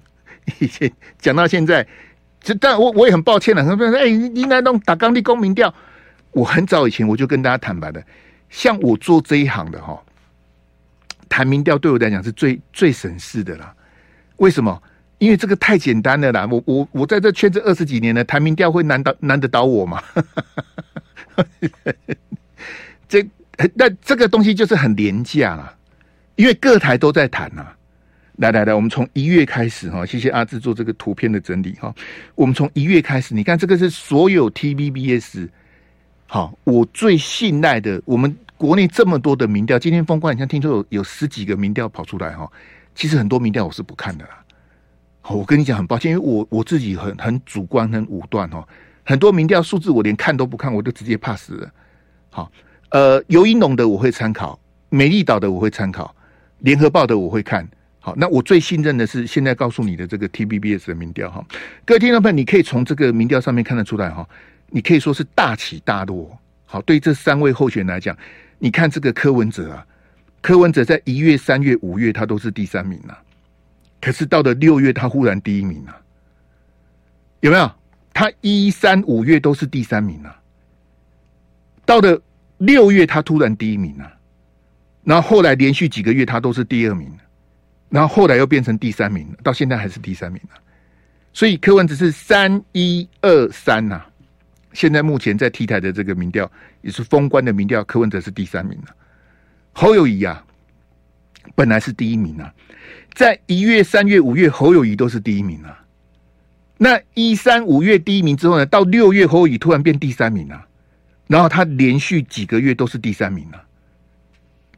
[0.60, 1.86] 以前讲到现在，
[2.40, 5.74] 这但我我也很抱歉了，很多人说哎，应该弄打钢立功民调。
[6.30, 8.04] 我很早以前我就跟大家坦白的，
[8.50, 10.00] 像我做这一行的哈。
[11.28, 13.74] 谈民调对我来讲是最最省事的啦，
[14.36, 14.82] 为什么？
[15.18, 16.46] 因为这个太简单了啦。
[16.50, 20.02] 我我我在这圈子二十几年了，谈民调会难倒难得倒我吗？
[23.08, 23.26] 这
[23.72, 25.74] 那这个东西就是很廉价啦，
[26.34, 27.66] 因为各台都在谈呐。
[28.36, 31.94] 来来来，我们从一月开始哈，谢谢阿志做这个图片的整理哈。
[32.34, 35.48] 我们从一月开始，你看这个是所有 TVBS
[36.26, 38.36] 好，我最信赖的我们。
[38.56, 42.50] 国内这么多的民调，今天封关，你像听说有有十几个民调跑出来哈，
[42.94, 44.42] 其实很多民调我是不看的啦。
[45.28, 48.66] 我跟你讲很抱歉，因为我我自己很很主观很武断哈，
[49.04, 51.70] 很多民调数字我连看都不看，我就直接 pass 了。
[52.30, 52.50] 好，
[52.90, 56.14] 呃，游盈隆的我会参考，美丽岛的我会参考，
[56.60, 57.68] 联合报的我会看。
[57.98, 61.44] 好，那我最信任的是现在告诉你的这个 TVBS 的民调哈。
[61.84, 64.26] 各位听众朋友，你可以从这个民调上面看得出来哈，
[64.70, 66.38] 你可以说是大起大落。
[66.64, 68.16] 好，对这三位候选人来讲。
[68.58, 69.86] 你看这个柯文哲啊，
[70.40, 73.22] 柯文哲在一月、三月、五月他都是第三名啊，
[74.00, 76.00] 可是到了六月他忽然第一名啊，
[77.40, 77.70] 有没有？
[78.14, 80.40] 他一三五月都是第三名啊，
[81.84, 82.18] 到了
[82.56, 84.10] 六月他突然第一名啊，
[85.04, 87.12] 然后后来连续几个月他都是第二名，
[87.90, 90.56] 然后后来又变成第三名，到现在还是第三名啊，
[91.34, 94.02] 所以柯文哲是三一二三呐。
[94.76, 98.94] 现在目前在 T 台的这个民调也是封关的民调，柯文哲是第三名了。
[99.72, 100.44] 侯友谊啊，
[101.54, 102.52] 本来是第一名啊，
[103.14, 105.82] 在一月、三月、五月，侯友谊都是第一名啊。
[106.76, 110.68] 那一三五月第一名之后呢，到六月侯友谊突然变第三名啊，
[111.26, 113.64] 然后他连续几个月都是第三名啊，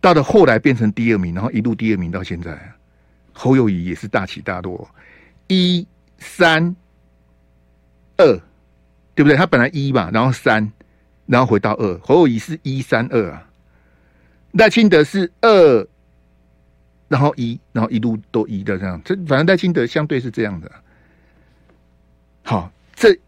[0.00, 2.56] 到了后来变成第二名，然后一路第二名到现在，
[3.32, 4.88] 侯友谊也是大起大落，
[5.48, 5.84] 一
[6.18, 6.76] 三
[8.16, 8.40] 二。
[9.18, 9.36] 对不对？
[9.36, 10.70] 他本来一嘛，然后三，
[11.26, 13.50] 然后回到二，侯友宜是一三二啊，
[14.52, 15.88] 赖清德是二，
[17.08, 20.70] 然后一，然后一路都一的这样，这反正赖清德相对是这样的。
[22.44, 23.18] 好，这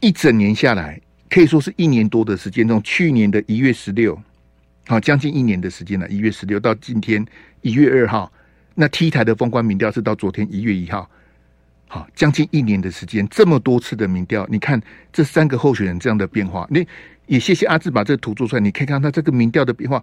[0.00, 4.20] 一整年下来，可以说是一年多的时间，从去年的一月十六，
[4.88, 7.24] 好，将近一年的时间了，一月十六到今天
[7.60, 8.32] 一月二号，
[8.74, 11.08] 那 T 台的封关民调是到昨天一月一号。
[11.90, 14.78] 好，将近一年的时间，这么多次的民调，你看
[15.10, 16.86] 这三个候选人这样的变化，你
[17.26, 20.02] 也谢谢阿志把这个图做出来，你可以看他这个民调的变化，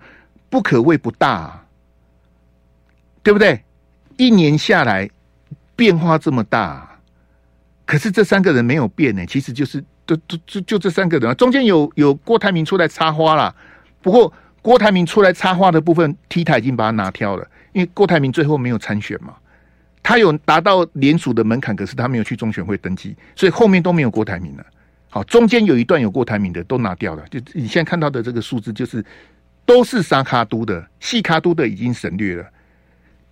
[0.49, 1.65] 不可谓不大啊，
[3.21, 3.63] 对不对？
[4.17, 5.07] 一年下来
[5.75, 6.99] 变化这么大，
[7.85, 13.53] 可是这三个人没有变呢，其实就是就就就就这三个人，中间有有郭台铭出来插花啦，
[14.01, 19.35] 不过郭台铭出来插花的部分，T 台已经把它拿掉了，因为郭台铭最后没有参选嘛。
[20.07, 24.63] 他有达到联署的门槛，可是他没有去中选会登记，所以后面都没有郭台铭了。
[25.09, 29.03] 好，中间有一段有郭台铭的都拿掉了，就你现在看到的这个数字，就是
[29.65, 32.47] 都是沙卡都的，细卡都的已经省略了，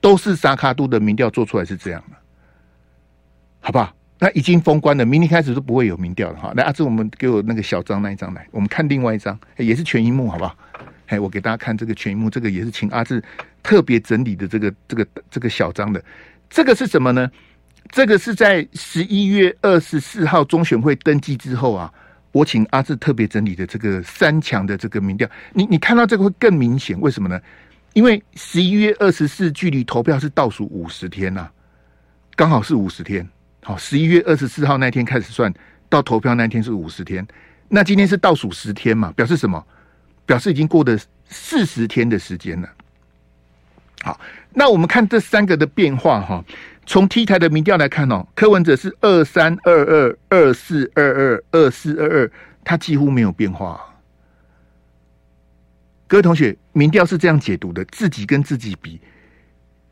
[0.02, 2.18] 都是沙卡都的民调做出来是这样的，
[3.60, 3.96] 好不好？
[4.18, 6.52] 那已经封关了，明天开始都不会有民调了哈。
[6.56, 10.58] 来，阿志，我们给我那个小张那一张来，我们看另外一张，也是全萤幕，好不好？
[11.06, 13.24] 哎，我给大家看这个全萤幕，这个也是请阿志
[13.62, 16.04] 特别整理的这个这个这个小张的。
[16.54, 17.32] 这个是什么呢？
[17.90, 21.92] 这个是在十一月二十四号中选会登记之后啊，
[22.32, 27.42] 我请阿志特别整理的这个三强的这个民调，你你看到这个会更明显，为什么呢？
[27.94, 31.50] 因为十一月二十四距离投票是倒数五十天呐、
[32.36, 33.28] 刚好是五十天。
[33.64, 35.52] 好，十一月二十四号那天开始算，
[35.90, 37.26] 到投票那天是五十天，
[37.68, 39.12] 那今天是倒数十天嘛？
[39.16, 39.66] 表示什么？
[40.28, 42.70] 表示已经过了四十天的时间了。
[44.04, 44.20] 好，
[44.54, 46.44] 那我们看这三个的变化哈。
[46.86, 52.32] 从 T 台的民调来看哦，柯文哲是二三二二二四二二二四二二，
[52.66, 53.80] 他几乎没有变化。
[56.06, 59.00] 各位同学，民调是这样解读的：自己跟自己比。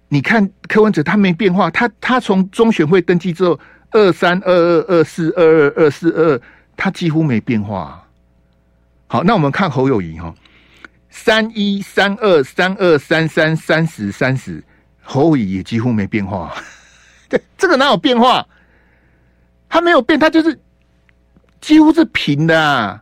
[0.10, 3.58] 你看柯文哲他没变化，他他从中选会登记之后，
[3.92, 6.42] 二三二二二四二二二四二，
[6.76, 8.06] 他几乎没变化。
[9.08, 10.36] 好，那我们看侯友谊哈。
[11.14, 14.64] 三一三二三二三三三十三十，
[15.02, 16.56] 侯乙也几乎没变化。
[17.30, 18.48] 这，这个哪有变化？
[19.68, 20.58] 他没有变，他就是
[21.60, 23.02] 几乎是平的啊。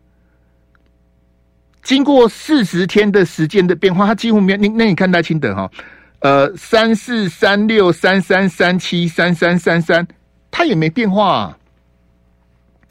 [1.83, 4.57] 经过四十天的时间的变化，他几乎没有。
[4.57, 5.71] 你那你看赖清德哈，
[6.19, 10.07] 呃，三四三六三三三七三三三三，
[10.49, 11.57] 他也没变化啊。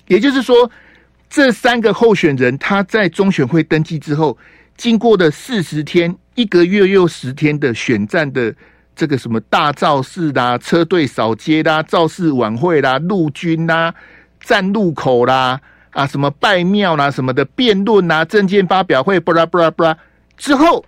[0.06, 0.70] 也就是说，
[1.28, 4.38] 这三个候选人他在中选会登记之后。
[4.78, 8.54] 经过的四十天，一个月又十天的选战的
[8.94, 13.92] 这个什么大造势啦、车队扫街啦、造势晚会啦、陆军啦、
[14.40, 15.60] 站路口啦、
[15.90, 19.98] 啊什么拜庙啦、什么的辩论啦、政见发表会，布拉布拉布拉
[20.36, 20.84] 之后，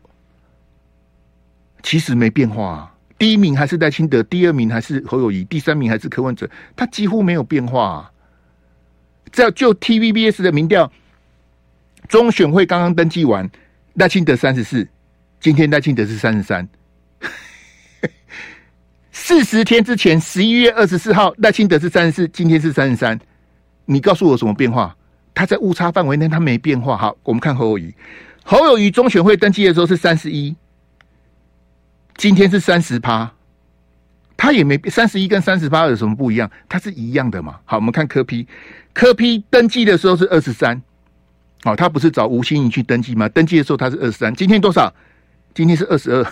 [1.83, 2.95] 其实没变化啊。
[3.19, 8.11] 第一名还是戴清德，第二名还是侯友宜，第三名还是柯文哲，他几乎没有变化啊。
[9.33, 10.93] 这就 TVBS 的民调，
[12.09, 13.51] 中选会刚刚登记完。
[14.01, 14.89] 赖清德三十四，
[15.41, 16.67] 今天赖清德是三十三。
[19.13, 23.21] 四十天之前，十一月二十四号，赖清德是三十四，今天是三十三。
[23.85, 24.97] 你告诉我什么变化？
[25.35, 26.97] 他在误差范围内，他没变化。
[26.97, 27.95] 好，我们看侯友宜，
[28.43, 30.57] 侯友宜中选会登记的时候是三十一，
[32.17, 33.31] 今天是三十趴，
[34.35, 36.51] 他也没三十一跟三十八有什么不一样？
[36.71, 37.61] 他是一样的嘛？
[37.67, 38.49] 好，我们看柯 P，
[38.95, 40.81] 柯 P 登记的时候是二十三。
[41.65, 43.29] 哦，他不是找吴欣盈去登记吗？
[43.29, 44.93] 登记的时候他是二十三，今天多少？
[45.55, 46.25] 今天是二十二，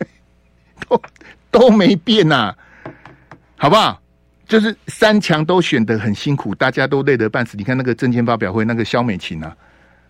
[0.88, 1.02] 都
[1.50, 2.54] 都没变呐、
[3.56, 4.00] 好不好？
[4.46, 7.56] 就是三强都选得很辛苦，大家都累得半死。
[7.56, 9.56] 你看那个政见发表会，那个肖美琴啊，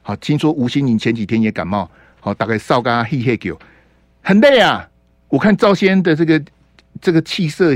[0.02, 3.58] 好，听说吴欣盈前几天也感冒，好，大概少嘎嘿嘿狗，
[4.22, 4.86] 很累啊。
[5.28, 6.40] 我看赵先的这个
[7.00, 7.74] 这个气色，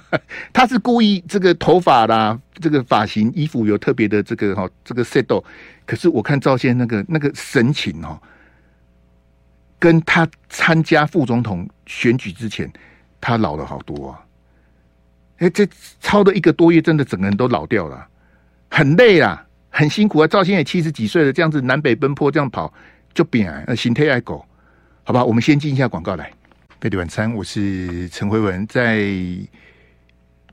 [0.52, 5.44] 他是故意这个头发啦，这个发型、衣服有特别的这个哈，这个 set。
[5.86, 8.20] 可是我看赵先那个那个神情哦，
[9.78, 12.70] 跟他参加副总统选举之前，
[13.20, 14.24] 他老了好多啊！
[15.38, 15.66] 哎，这
[16.00, 18.06] 超的一个多月，真的整个人都老掉了，
[18.70, 20.26] 很累啊，很辛苦啊。
[20.26, 22.72] 赵先也七十几岁了，这样子南北奔波这样跑，
[23.14, 24.44] 就变啊，心态爱狗，
[25.04, 25.24] 好吧？
[25.24, 26.32] 我们先进一下广告来。
[26.80, 29.04] 贝蒂晚餐，我是陈辉文，在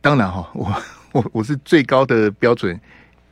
[0.01, 2.79] 当然哈，我我我是最高的标准。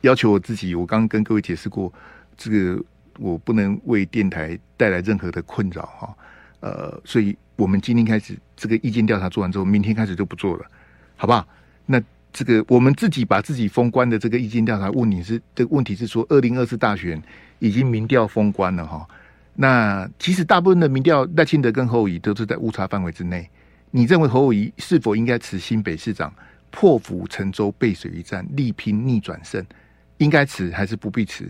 [0.02, 1.92] 要求我自己，我刚跟各位解释过，
[2.36, 2.80] 这个
[3.18, 6.16] 我不能为电台带来任何的困扰哈。
[6.60, 10.64] 呃，所以我们今天开始这个意见调查做完之后，明天开始就不做了，
[11.16, 11.44] 好不好？
[11.86, 12.00] 那
[12.32, 17.20] 这个我们自己把自己封关的这个意见调查问你是这个问题是说，二零二四大选
[17.58, 19.04] 已经民调封关了哈。
[19.54, 23.48] 那其实大部分的民调赖清德跟侯友宜都是在误差范围之内。
[23.90, 26.32] 你认为侯友宜是否应该辞新北市长，
[26.70, 29.64] 破釜沉舟背水一战，力拼逆转胜？
[30.18, 31.44] 应该辞还是不必辞？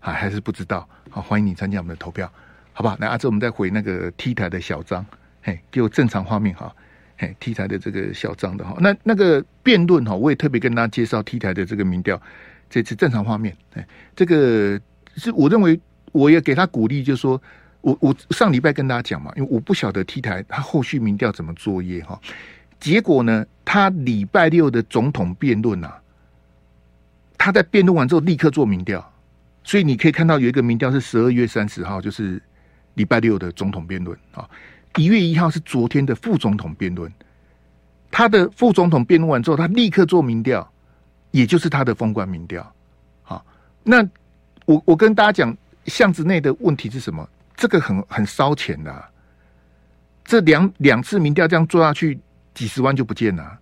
[0.00, 0.88] 啊， 还是不知道？
[1.10, 2.30] 好，欢迎你参加我们的投票，
[2.72, 2.96] 好不好？
[3.00, 5.04] 那阿志，我们再回那个 T 台的小张，
[5.42, 6.72] 嘿，给我正常画面哈。
[7.20, 12.22] 嘿，T 台的这个小张的哈，那那个辩论哈，我也特别跟大家介绍 T 台的这个民调，
[12.70, 14.80] 这次正常画面，哎，这个
[15.16, 15.80] 是我认为
[16.12, 17.40] 我也给他鼓励，就是说
[17.80, 22.20] 我我上礼拜跟大家讲嘛，因为我不晓得 T 台他后续民调怎么作业哈，
[22.80, 25.92] 结果呢，他礼拜六的总统辩论呐，
[27.36, 29.12] 他在辩论完之后立刻做民调，
[29.62, 32.42] 所以你可以看到有一个民调是十二月三十号，就是
[32.94, 34.48] 礼拜六的总统辩论啊。
[34.96, 37.12] 一月一号是昨天的副总统辩论，
[38.10, 40.68] 他的副总统辩论完之后，他立刻做民调，
[41.30, 42.74] 也就是他的封关民调。
[43.22, 43.44] 好，
[43.84, 44.02] 那
[44.64, 45.56] 我我跟大家讲，
[45.88, 47.28] 巷子内的问题是什么？
[47.56, 49.04] 这个很很烧钱的，
[50.24, 52.18] 这两两次民调这样做下去，
[52.54, 53.58] 几十万就不见了。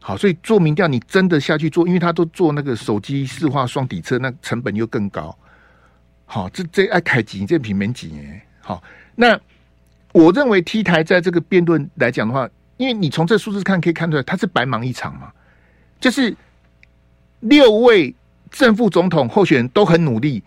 [0.00, 5.36] 好，所以做民调你真的下去做，因为他都做那个手机市话双底车，那成本又更高。
[6.26, 8.40] 好，这这爱开几这平没几年。
[8.60, 8.82] 好，
[9.16, 9.40] 那。
[10.12, 15.30] 我认为 T 台在这个辩论来讲的话，因为你从这数字看可以看出来，他是白忙一场嘛。
[16.00, 16.36] 就是
[17.38, 18.12] 六位
[18.50, 20.42] 正副总统候选人都很努力，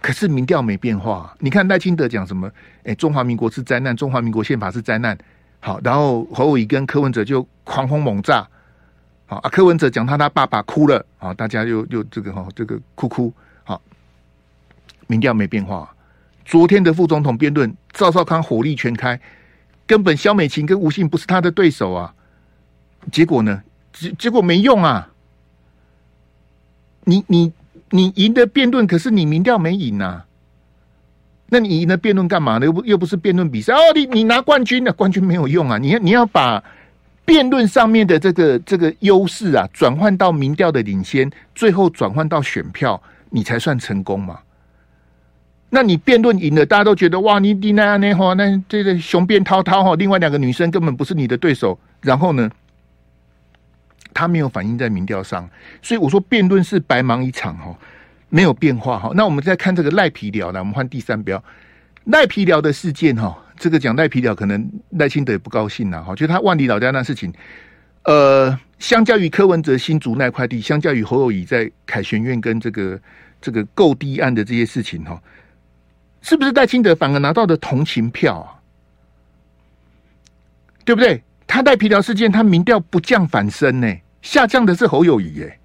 [0.00, 1.34] 可是民调没变化。
[1.38, 2.50] 你看赖清德讲什么？
[2.84, 5.16] 哎，中华民国是灾难，中华民国宪法是灾难。
[5.60, 8.48] 好，然后侯友宜跟柯文哲就狂轰猛炸。
[9.26, 13.32] 好啊，柯文哲讲他他爸爸哭了啊，大家又又这个哈这个哭哭。
[13.62, 13.80] 好，
[15.06, 15.94] 民调没变化。
[16.44, 19.20] 昨天的副总统辩论，赵少康火力全开，
[19.86, 22.14] 根本萧美琴跟吴信不是他的对手啊。
[23.12, 23.62] 结果呢？
[23.92, 25.10] 结结果没用啊。
[27.04, 27.52] 你你
[27.90, 30.26] 你赢的辩论，可是你民调没赢呐、啊。
[31.48, 32.66] 那你赢的辩论干嘛呢？
[32.66, 33.78] 又不又不是辩论比赛哦。
[33.94, 35.78] 你你拿冠军了，冠军没有用啊。
[35.78, 36.62] 你要你要把
[37.24, 44.38] 辩论上面的这个这个优势啊，转换到民调的领先，最后转换到选票，你才算成功嘛。
[45.70, 51.78] 那你辩论赢了，大家都觉得哇，你你那样那话，那这个雄辩滔滔哈，另外两个女生根本不是你的对手。
[52.00, 52.48] 然后呢，
[54.20, 55.48] 他没有反映在民调上，
[55.80, 57.74] 所以我说辩论是白忙一场哈，
[58.28, 59.10] 没有变化哈。
[59.14, 61.42] 那我们再看这个赖皮寮，来，我们换第三标，
[62.04, 67.32] 赖皮寮的事件哈，这个讲赖皮寮，可能赖清德也不高兴呐哈，就他万里老家那事情，
[68.04, 73.00] 呃，相较于柯文哲新竹那块地，相较于侯友宜在凯旋院跟这个
[73.40, 75.18] 这个购地案的这些事情哈。
[76.20, 78.60] 是不是赖清德反而拿到的同情票啊？
[80.84, 81.22] 对不对？
[81.46, 85.58] 他带皮条事件，他民调不降反升呢，下降的是侯友宜耶。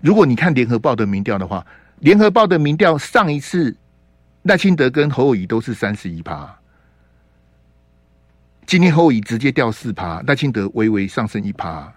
[0.00, 1.64] 如果你看联合报的民调的话，
[2.00, 3.76] 联合报的民调上一次
[4.42, 6.58] 赖清德跟侯友宜都是三十一趴，
[8.66, 11.92] 今天侯友宜直接掉四趴，赖清德微微上升一趴，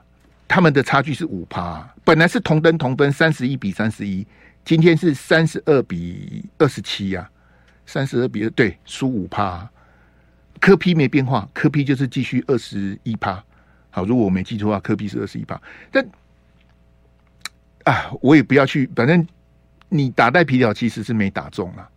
[0.47, 4.27] 他们的差距是五趴，本来是同登同分三十一比三十一，
[4.63, 7.29] 今天是三十二比二十七呀。
[7.87, 9.69] 三十二比二，对，输五趴，
[10.59, 13.43] 柯批没变化，柯批就是继续二十一趴。
[13.95, 15.57] 好，如果我没记错的话，科比是二十一趴。
[15.89, 16.05] 但
[17.85, 19.25] 啊，我也不要去，反正
[19.87, 21.89] 你打带皮条其实是没打中了。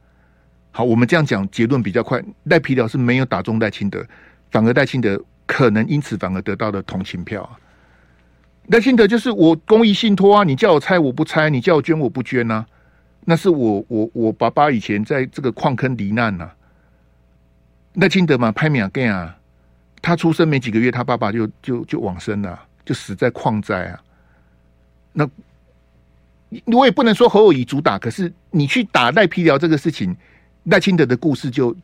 [0.70, 4.06] 好，我们这样讲结论比较快，带皮条是没有打中赖清德，
[4.52, 7.58] 反而赖清德可能因此反而得到了同情票啊。
[8.68, 12.64] 赖清德就是我公益信托啊，你叫我拆我不拆，你叫我捐我不捐啊。
[13.24, 16.54] 那是我我我爸爸以前在这个矿坑罹难呐、啊，
[17.94, 19.36] 赖清德嘛，拍米亚盖啊，
[20.00, 24.00] 他出生没几个月，他爸爸就就就往生了，就死在矿灾啊。
[25.12, 25.28] 那
[26.64, 30.16] 我也不能说侯友宜主打，可是你去打赖皮寮这个事情，
[30.64, 31.76] 赖清德的故事就，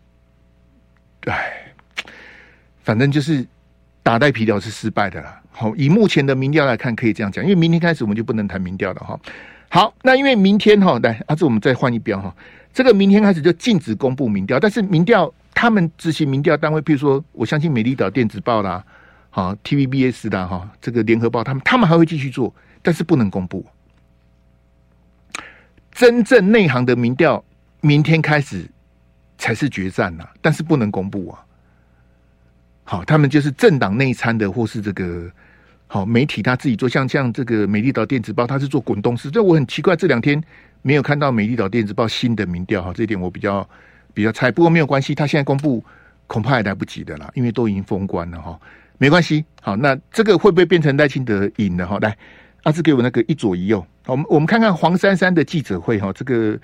[1.26, 1.72] 唉，
[2.82, 3.46] 反正就是
[4.02, 5.40] 打赖皮寮是失败的啦。
[5.50, 9.18] 好，以目前的民调来看，可以这样讲，因为明天开始我们就不能谈民调了哈。
[9.68, 12.34] 好，那因为明天哈，来阿志，我们再换一标哈。
[12.72, 18.84] 这个明天开始就禁止公布民调，但是民调他们执行民调单位，譬如说，我相信美丽岛电子报啦，
[19.30, 23.64] 好 TVBS 的哈，这个联合报，他们他们还会继续做，但是不能公布。
[25.92, 27.42] 真正内行的民调，
[27.80, 28.68] 明天开始
[29.38, 31.38] 才是决战呐，但是不能公布啊。
[32.82, 35.30] 好，他们就是政党内参的，或是这个。
[35.86, 39.30] 好，媒体他自己做，像像这个美丽岛电子报，他是做滚动式。
[39.30, 40.42] 这我很奇怪，这两天
[40.82, 43.68] 没有看到美丽岛电子报新的民调哈，这一点我比较
[44.14, 44.50] 比较猜。
[44.50, 45.84] 不过没有关系，他现在公布
[46.26, 48.58] 恐怕也来不及的啦，因为都已经封关了哈。
[48.96, 49.44] 没关系。
[49.60, 51.86] 好，那这个会不会变成赖清德赢了？
[51.86, 52.16] 哈，来，
[52.62, 53.84] 阿志给我那个一左一右。
[54.06, 56.58] 我们我们看看黄珊珊的记者会哈，这个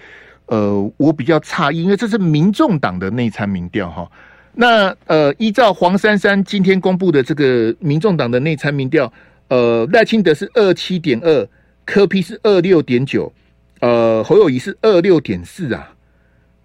[0.46, 4.10] 呃，我比较诧异，因为这是民众党的内参民调哈。
[4.52, 9.12] 那呃，依照黄珊珊今天公布的这个民众党的内参民调，
[9.48, 11.48] 呃，赖清德是二七点二，
[11.84, 13.32] 柯 P 是二六点九，
[13.80, 15.92] 呃，侯友宜是二六点四啊，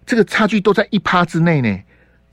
[0.06, 1.78] 这个差距都在一趴之内呢。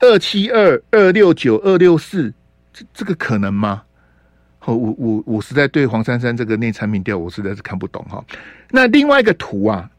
[0.00, 2.32] 二七二、二六九、二六四，
[2.72, 3.82] 这这个可能吗？
[4.66, 8.24] 我我我实在对黄珊珊这个内产品调，我实在是看不懂哈。
[8.70, 9.90] 那另外一个图啊，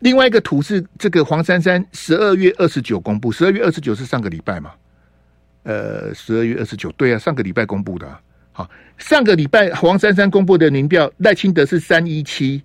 [0.00, 4.72] 另外一个图是这个黄珊珊十二月二十九公布，十二月二十九是上个礼拜嘛？
[5.62, 8.06] 呃，十二月二十九，对啊，上个礼拜公布的。
[8.52, 8.68] 好，
[8.98, 12.62] 上个礼拜黄珊珊公布的民调，赖清德是三一七，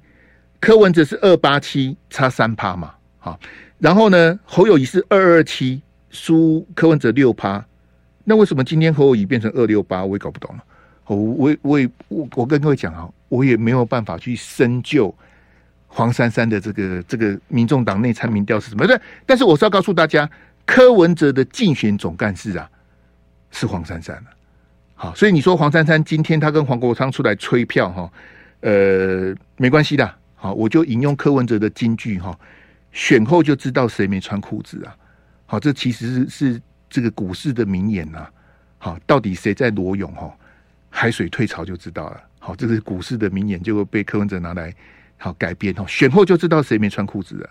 [0.59, 2.93] 柯文哲是二八七，差三趴嘛。
[3.17, 3.39] 好，
[3.79, 5.81] 然后呢，侯友宜是二二七。
[6.11, 7.61] 输柯文哲六趴，
[8.23, 10.05] 那为什么今天侯友宜变成二六八？
[10.05, 10.63] 我也搞不懂了。
[11.07, 15.13] 我我我也我我跟各位讲啊，我也没有办法去深究
[15.87, 18.85] 黄珊珊的这个这个民众党内参民调是什么。
[18.87, 20.29] 但但是我是要告诉大家，
[20.65, 22.69] 柯文哲的竞选总干事啊
[23.51, 24.17] 是黄珊珊。
[24.93, 28.09] 好，所以你说黄珊珊今天他跟黄国昌出来催票哈，
[28.61, 30.09] 呃，没关系的。
[30.35, 32.39] 好，我就引用柯文哲的金句哈，
[32.95, 34.95] 选后就知道谁没穿裤子啊。
[35.45, 38.31] 好，这其实是是这个股市的名言呐、啊。
[38.77, 40.09] 好，到底谁在裸泳？
[40.13, 40.33] 哈，
[40.89, 42.21] 海水退潮就知道了。
[42.39, 44.73] 好，这是股市的名言就被柯文哲拿来
[45.17, 45.73] 好改编。
[45.73, 47.49] 哈，选后就知道谁没穿裤子了。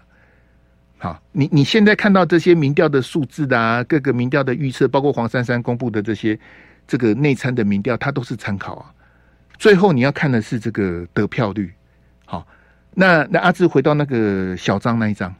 [0.96, 6.38] 好，你你现在看到这些民调的数字啊，各个民调的预测，包括黄珊珊公布的这些
[6.86, 8.90] 这个内参的民调，它都是参考啊。
[9.58, 11.70] 最后你要看的是这个得票率。
[12.24, 12.46] 好，
[12.94, 15.34] 那那阿志回到那个小张那一张。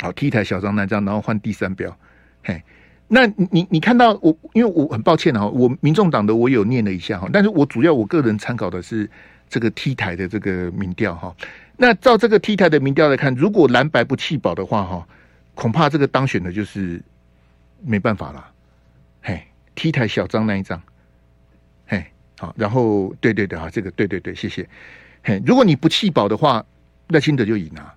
[0.00, 1.96] 好，T 台小张那张，然后换第三标。
[2.44, 2.62] 嘿，
[3.08, 9.10] 那你你看到我，因为我很抱歉哈，我民众党的我有念了一下哈，但是我主要我个人参考的是
[9.48, 11.34] 这个 T 台的这个民调哈。
[11.76, 15.08] 那照这个 T 台的民调来看，如果蓝白不弃保的话哈，
[15.56, 17.02] 恐怕这个当选的就是
[17.84, 18.48] 没办法了。
[19.20, 19.42] 嘿
[19.74, 20.80] ，T 台小张那一张，
[21.86, 22.04] 嘿，
[22.38, 24.68] 好，然后对对对啊，这个对对对，谢谢。
[25.44, 26.64] 如果你不弃保的话，
[27.08, 27.94] 赖清德就赢了。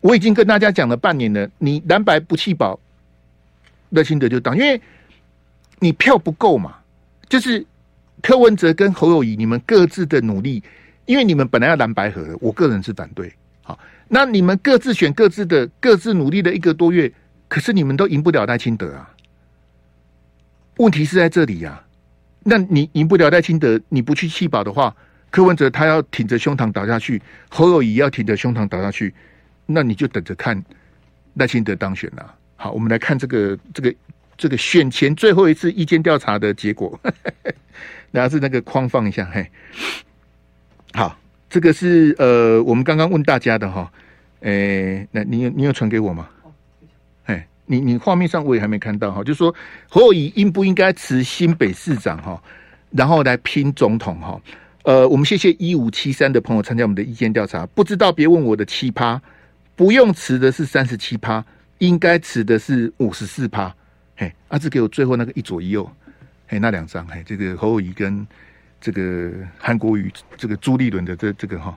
[0.00, 2.78] 我已经跟大家讲了半年了，你蓝白不弃保，
[3.90, 4.80] 赖清德就当，因为
[5.78, 6.76] 你票不够嘛。
[7.28, 7.64] 就是
[8.22, 10.62] 柯文哲跟侯友谊，你们各自的努力，
[11.06, 13.32] 因为你们本来要蓝白合的，我个人是反对。
[13.62, 17.10] 好，那你们各自选各自的，各自努力了一个多月，
[17.48, 19.10] 可是你们都赢不了赖清德啊。
[20.76, 21.86] 问题是在这里呀、啊，
[22.42, 24.94] 那你赢不了赖清德，你不去弃保的话，
[25.34, 29.12] 柯文哲他要挺着胸膛倒下去，侯友谊要挺着胸膛倒下去。
[29.66, 30.62] 那你就等着看
[31.32, 32.32] 赖清德当选了。
[32.54, 33.92] 好，我们来看这个这个
[34.36, 36.96] 这个选前最后一次意见调查的结果。
[38.12, 39.44] 然后是那个框放一下，嘿，
[40.92, 41.18] 好，
[41.50, 43.90] 这个是呃，我们刚刚问大家的哈，
[44.42, 46.28] 诶、欸，那你有你有传给我吗？
[47.24, 49.52] 哎，你你画面上我也还没看到哈，就是说
[49.88, 52.40] 侯友宜应不应该辞新北市长哈，
[52.92, 54.40] 然后来拼总统哈？
[54.84, 59.18] 呃，我们谢谢一五七三的朋友参加我们的意见调查，不知道别问我的奇葩。
[59.76, 61.44] 不用辞的是三十七趴，
[61.78, 63.74] 应该辞的是五十四趴。
[64.14, 65.90] 嘿，阿志给我最后那个一左一右，
[66.46, 68.24] 嘿，那两张，嘿，这个侯友宜跟
[68.80, 71.76] 这个韩国瑜，这个朱立伦的这这个哈，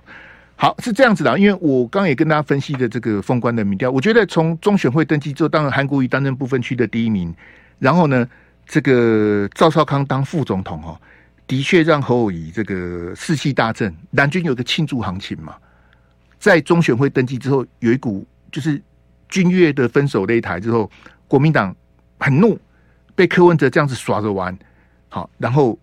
[0.55, 1.39] 好是这样子的。
[1.39, 7.33] 因为我刚也跟大家分析的这个封关的民调，我觉得从中选会登记之后，当然韩国瑜担任不分区的第一名，
[7.79, 8.27] 然后呢，
[8.67, 11.01] 这个赵少康当副总统哈，
[11.47, 15.55] 的确让侯友宜这个士气大振，蓝军有个庆祝行情嘛。
[16.37, 18.79] 在中选会登记之后，有一股就是
[19.29, 20.91] 军乐的分手擂台之后，
[21.27, 21.75] 国民党
[22.19, 22.59] 很怒，
[23.15, 24.55] 被柯文哲这样子耍着玩，
[25.09, 25.79] 好，然后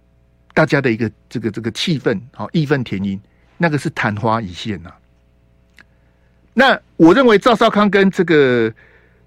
[0.52, 3.18] 大家的一个这个这个气氛，好义愤填膺，
[3.56, 4.96] 那个是昙花一现呐、啊。
[6.52, 8.72] 那我认为赵少康跟这个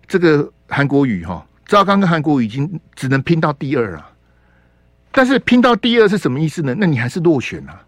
[0.08, 4.10] 这个韩国瑜哈，赵少康跟韩国瑜已经只能拼到第二了，
[5.18, 6.76] 但是拼到第二是什么意思呢？
[6.78, 7.82] 那你还是落选啊。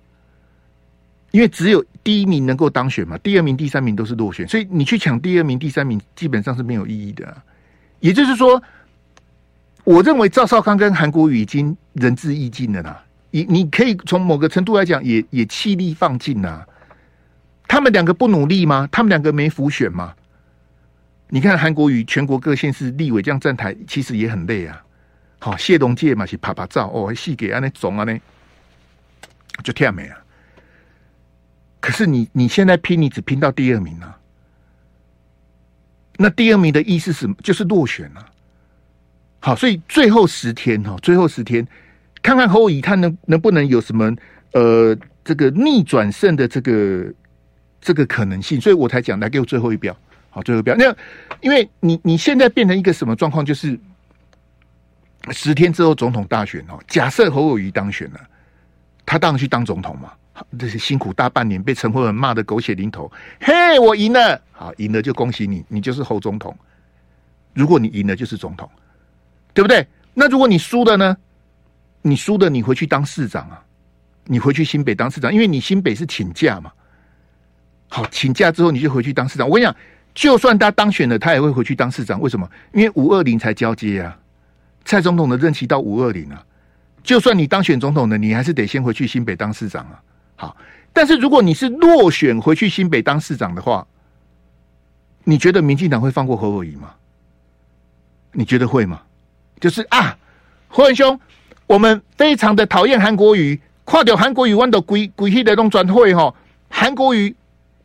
[1.29, 7.37] 因为只有第一名能够当选嘛，第二名、第三名都是落选，所以你去抢第二名、第三名基本上是没有意义的。
[7.99, 8.59] 也就是说，
[9.83, 13.05] 我认为赵少康跟韩国瑜已经仁至义尽了啦。
[13.29, 16.67] 你你可以从某个程度来讲，也也气力放尽了。
[17.67, 18.89] 他们两个不努力吗？
[18.91, 20.15] 他们两个没辅选吗？
[21.27, 24.81] 你看韩国瑜全国各县市立委这样站台，其实也很累啊。
[25.39, 28.19] 好，谢东介嘛是拍拍照哦，戏给安那总啊呢，
[29.63, 30.17] 就跳没啊。
[31.79, 34.19] 可是你你现在拼，你只拼到第二名啊？
[36.17, 37.25] 那第二名的意思是？
[37.41, 38.25] 就是落选了。
[39.39, 41.65] 好，所以最后十天哈，最后十天
[42.21, 44.13] 看看侯友宜他能能不能有什么
[44.51, 47.13] 呃这个逆转胜的这个
[47.79, 49.95] 这个可能性，所以我才讲来给我最后一票，
[50.29, 50.75] 好，最后一票。
[50.77, 50.93] 那
[51.39, 53.79] 因为你你现在变成一个什么状况，就是
[55.31, 58.19] 十天之后总统大选哦，假设侯友宜当选了，
[59.05, 60.11] 他当然去当总统嘛。
[60.57, 63.11] 这些辛苦大半年，被陈慧文骂得狗血淋头。
[63.41, 66.57] 嘿，我赢了，好，赢了就恭喜你，你就是侯总统。
[67.53, 68.69] 如果你赢了，就是总统，
[69.53, 69.85] 对不对？
[70.13, 71.17] 那如果你输了呢？
[72.01, 73.61] 你输的，你回去当市长啊，
[74.23, 76.71] 你回去新北当市长，因为你新北是请假嘛。
[77.89, 79.45] 好，请假之后你就回去当市长。
[79.45, 79.75] 我跟你讲，
[80.13, 82.21] 就算他当选了，他也会回去当市长。
[82.21, 82.49] 为什么？
[82.73, 84.17] 因为五二零才交接啊，
[84.89, 86.43] 蔡总统的任期到五二零啊。
[87.03, 90.01] 就算你当选总统呢，你还是得先回去新北当市长啊。
[90.35, 90.57] 好，
[90.91, 93.85] 但是如果你是落选回去新北当市长的话，
[95.25, 96.95] 你觉得民进党会放过侯友宜吗？
[98.31, 98.99] 你觉得会吗？
[99.59, 100.17] 就是啊，
[100.67, 101.19] 侯文兄，
[101.67, 106.33] 我们非常的讨厌韩国瑜，跨掉韩国瑜，弯到鬼鬼气的那种转会哈，
[106.67, 107.35] 韩国瑜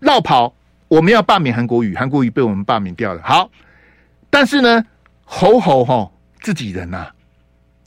[0.00, 0.55] 绕跑，
[0.88, 3.20] 我们要罢免韩国瑜，韩国瑜被我们罢免掉了。
[3.22, 3.50] 好，
[4.30, 4.82] 但是呢，
[5.24, 6.11] 侯侯哈
[6.45, 7.11] 自己人呐、啊，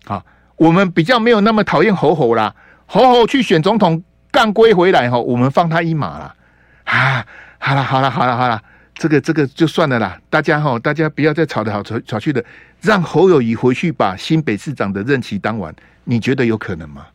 [0.05, 0.25] 好，
[0.57, 2.53] 我们比较没有那么讨厌侯侯啦，
[2.87, 4.03] 侯侯去选总统。
[4.29, 6.35] 干归回来哈，我们放他一马了
[6.83, 7.25] 啊！
[7.57, 8.61] 好了好了好了好了，
[8.93, 10.19] 这个这个就算了啦。
[10.29, 12.43] 大家哈，大家不要再吵得好吵吵去的，
[12.81, 17.07] 让侯友宜回去把新北市长的任期当完，你觉得有可能吗？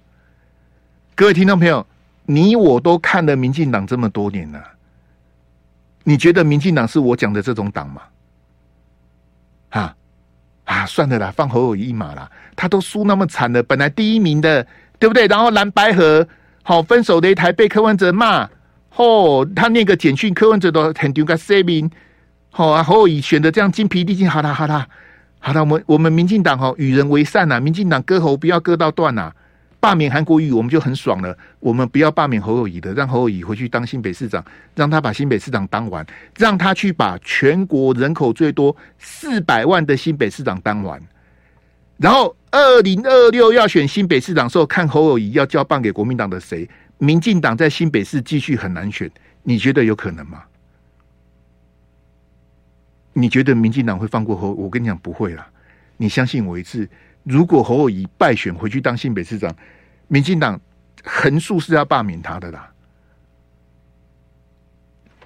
[1.14, 1.86] 各位听众朋友，
[2.24, 4.64] 你我都看了民进党这么多年了，
[6.02, 8.02] 你觉得民进党是我讲的这种党吗？
[9.68, 9.94] 啊
[10.64, 14.66] 啊，算了啦，放侯友宜一马啦，他都输那么惨了，本来第一名的，
[14.98, 15.26] 对不对？
[15.26, 16.26] 然后蓝白合。
[16.64, 18.48] 好，分手的一台被柯文哲骂，
[18.94, 21.90] 哦，他那个简讯柯文哲都很丢个声明，
[22.50, 24.86] 好啊，侯友宜选的这样精疲力尽，好啦好啦，
[25.40, 29.34] 好了，我们我们民进党哈与人为善呐、啊，民进党割喉不要割到断呐、啊，
[29.82, 34.44] 罢免韩国瑜我们就很爽了，我们不要罢免侯友宜的，让侯友宜回去当新北市长，
[34.76, 36.06] 让他把新北市长当完，
[36.38, 41.02] 让他去把全国人口最多四百万的新北市长当完。
[41.96, 46.70] 然后，二零二六要选新北市长的时候，看侯友宜要交棒给国民党的谁？
[46.98, 49.10] 民进党在新北市继续很难选，
[49.42, 50.44] 你觉得有可能吗？
[53.14, 54.52] 你觉得民进党会放过侯？
[54.52, 55.44] 我跟你讲，不会啦。
[55.96, 56.88] 你相信我一次，
[57.24, 59.54] 如果侯友宜败选回去当新北市长，
[60.08, 60.60] 民进党
[61.04, 62.68] 横竖是要罢免他的啦。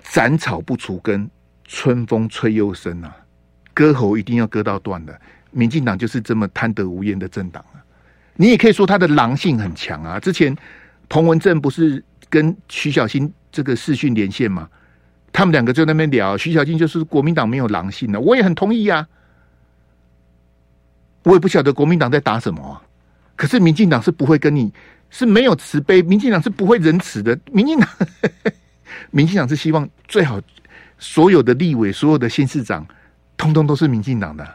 [0.02, 1.28] 斩草不除根，
[1.64, 3.14] 春风吹又生啊！
[3.74, 5.20] 割喉一定要割到断的。
[5.50, 7.84] 民进党就是这么贪得无厌的政党啊！
[8.34, 10.20] 你也可以说他的狼性很强啊。
[10.20, 10.54] 之前
[11.08, 14.68] 彭文正不是跟徐小新这个视讯连线吗？
[15.32, 19.06] 他们两个就在那边聊，徐小新就是国民党没有狼性的，我也很同意啊。
[21.26, 22.80] 我也不晓得国民党在打什么，
[23.34, 24.72] 可是民进党是不会跟你
[25.10, 27.36] 是没有慈悲，民进党是不会仁慈的。
[27.50, 27.88] 民进党，
[29.10, 30.40] 民进党是希望最好
[30.98, 32.86] 所有的立委、所有的县市长，
[33.36, 34.48] 通通都是民进党的。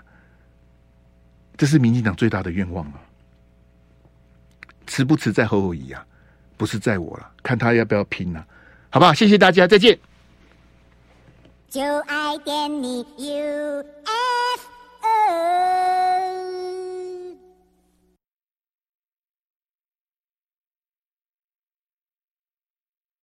[1.58, 2.94] 这是民进党最大的愿望啊！
[4.88, 6.02] 辞不辞在侯友宜啊，
[6.56, 8.48] 不是在我了，看他要不要拼啊。
[8.90, 9.14] 好不好？
[9.14, 10.00] 谢谢大家，再见。
[11.70, 14.41] 就爱点你 UFO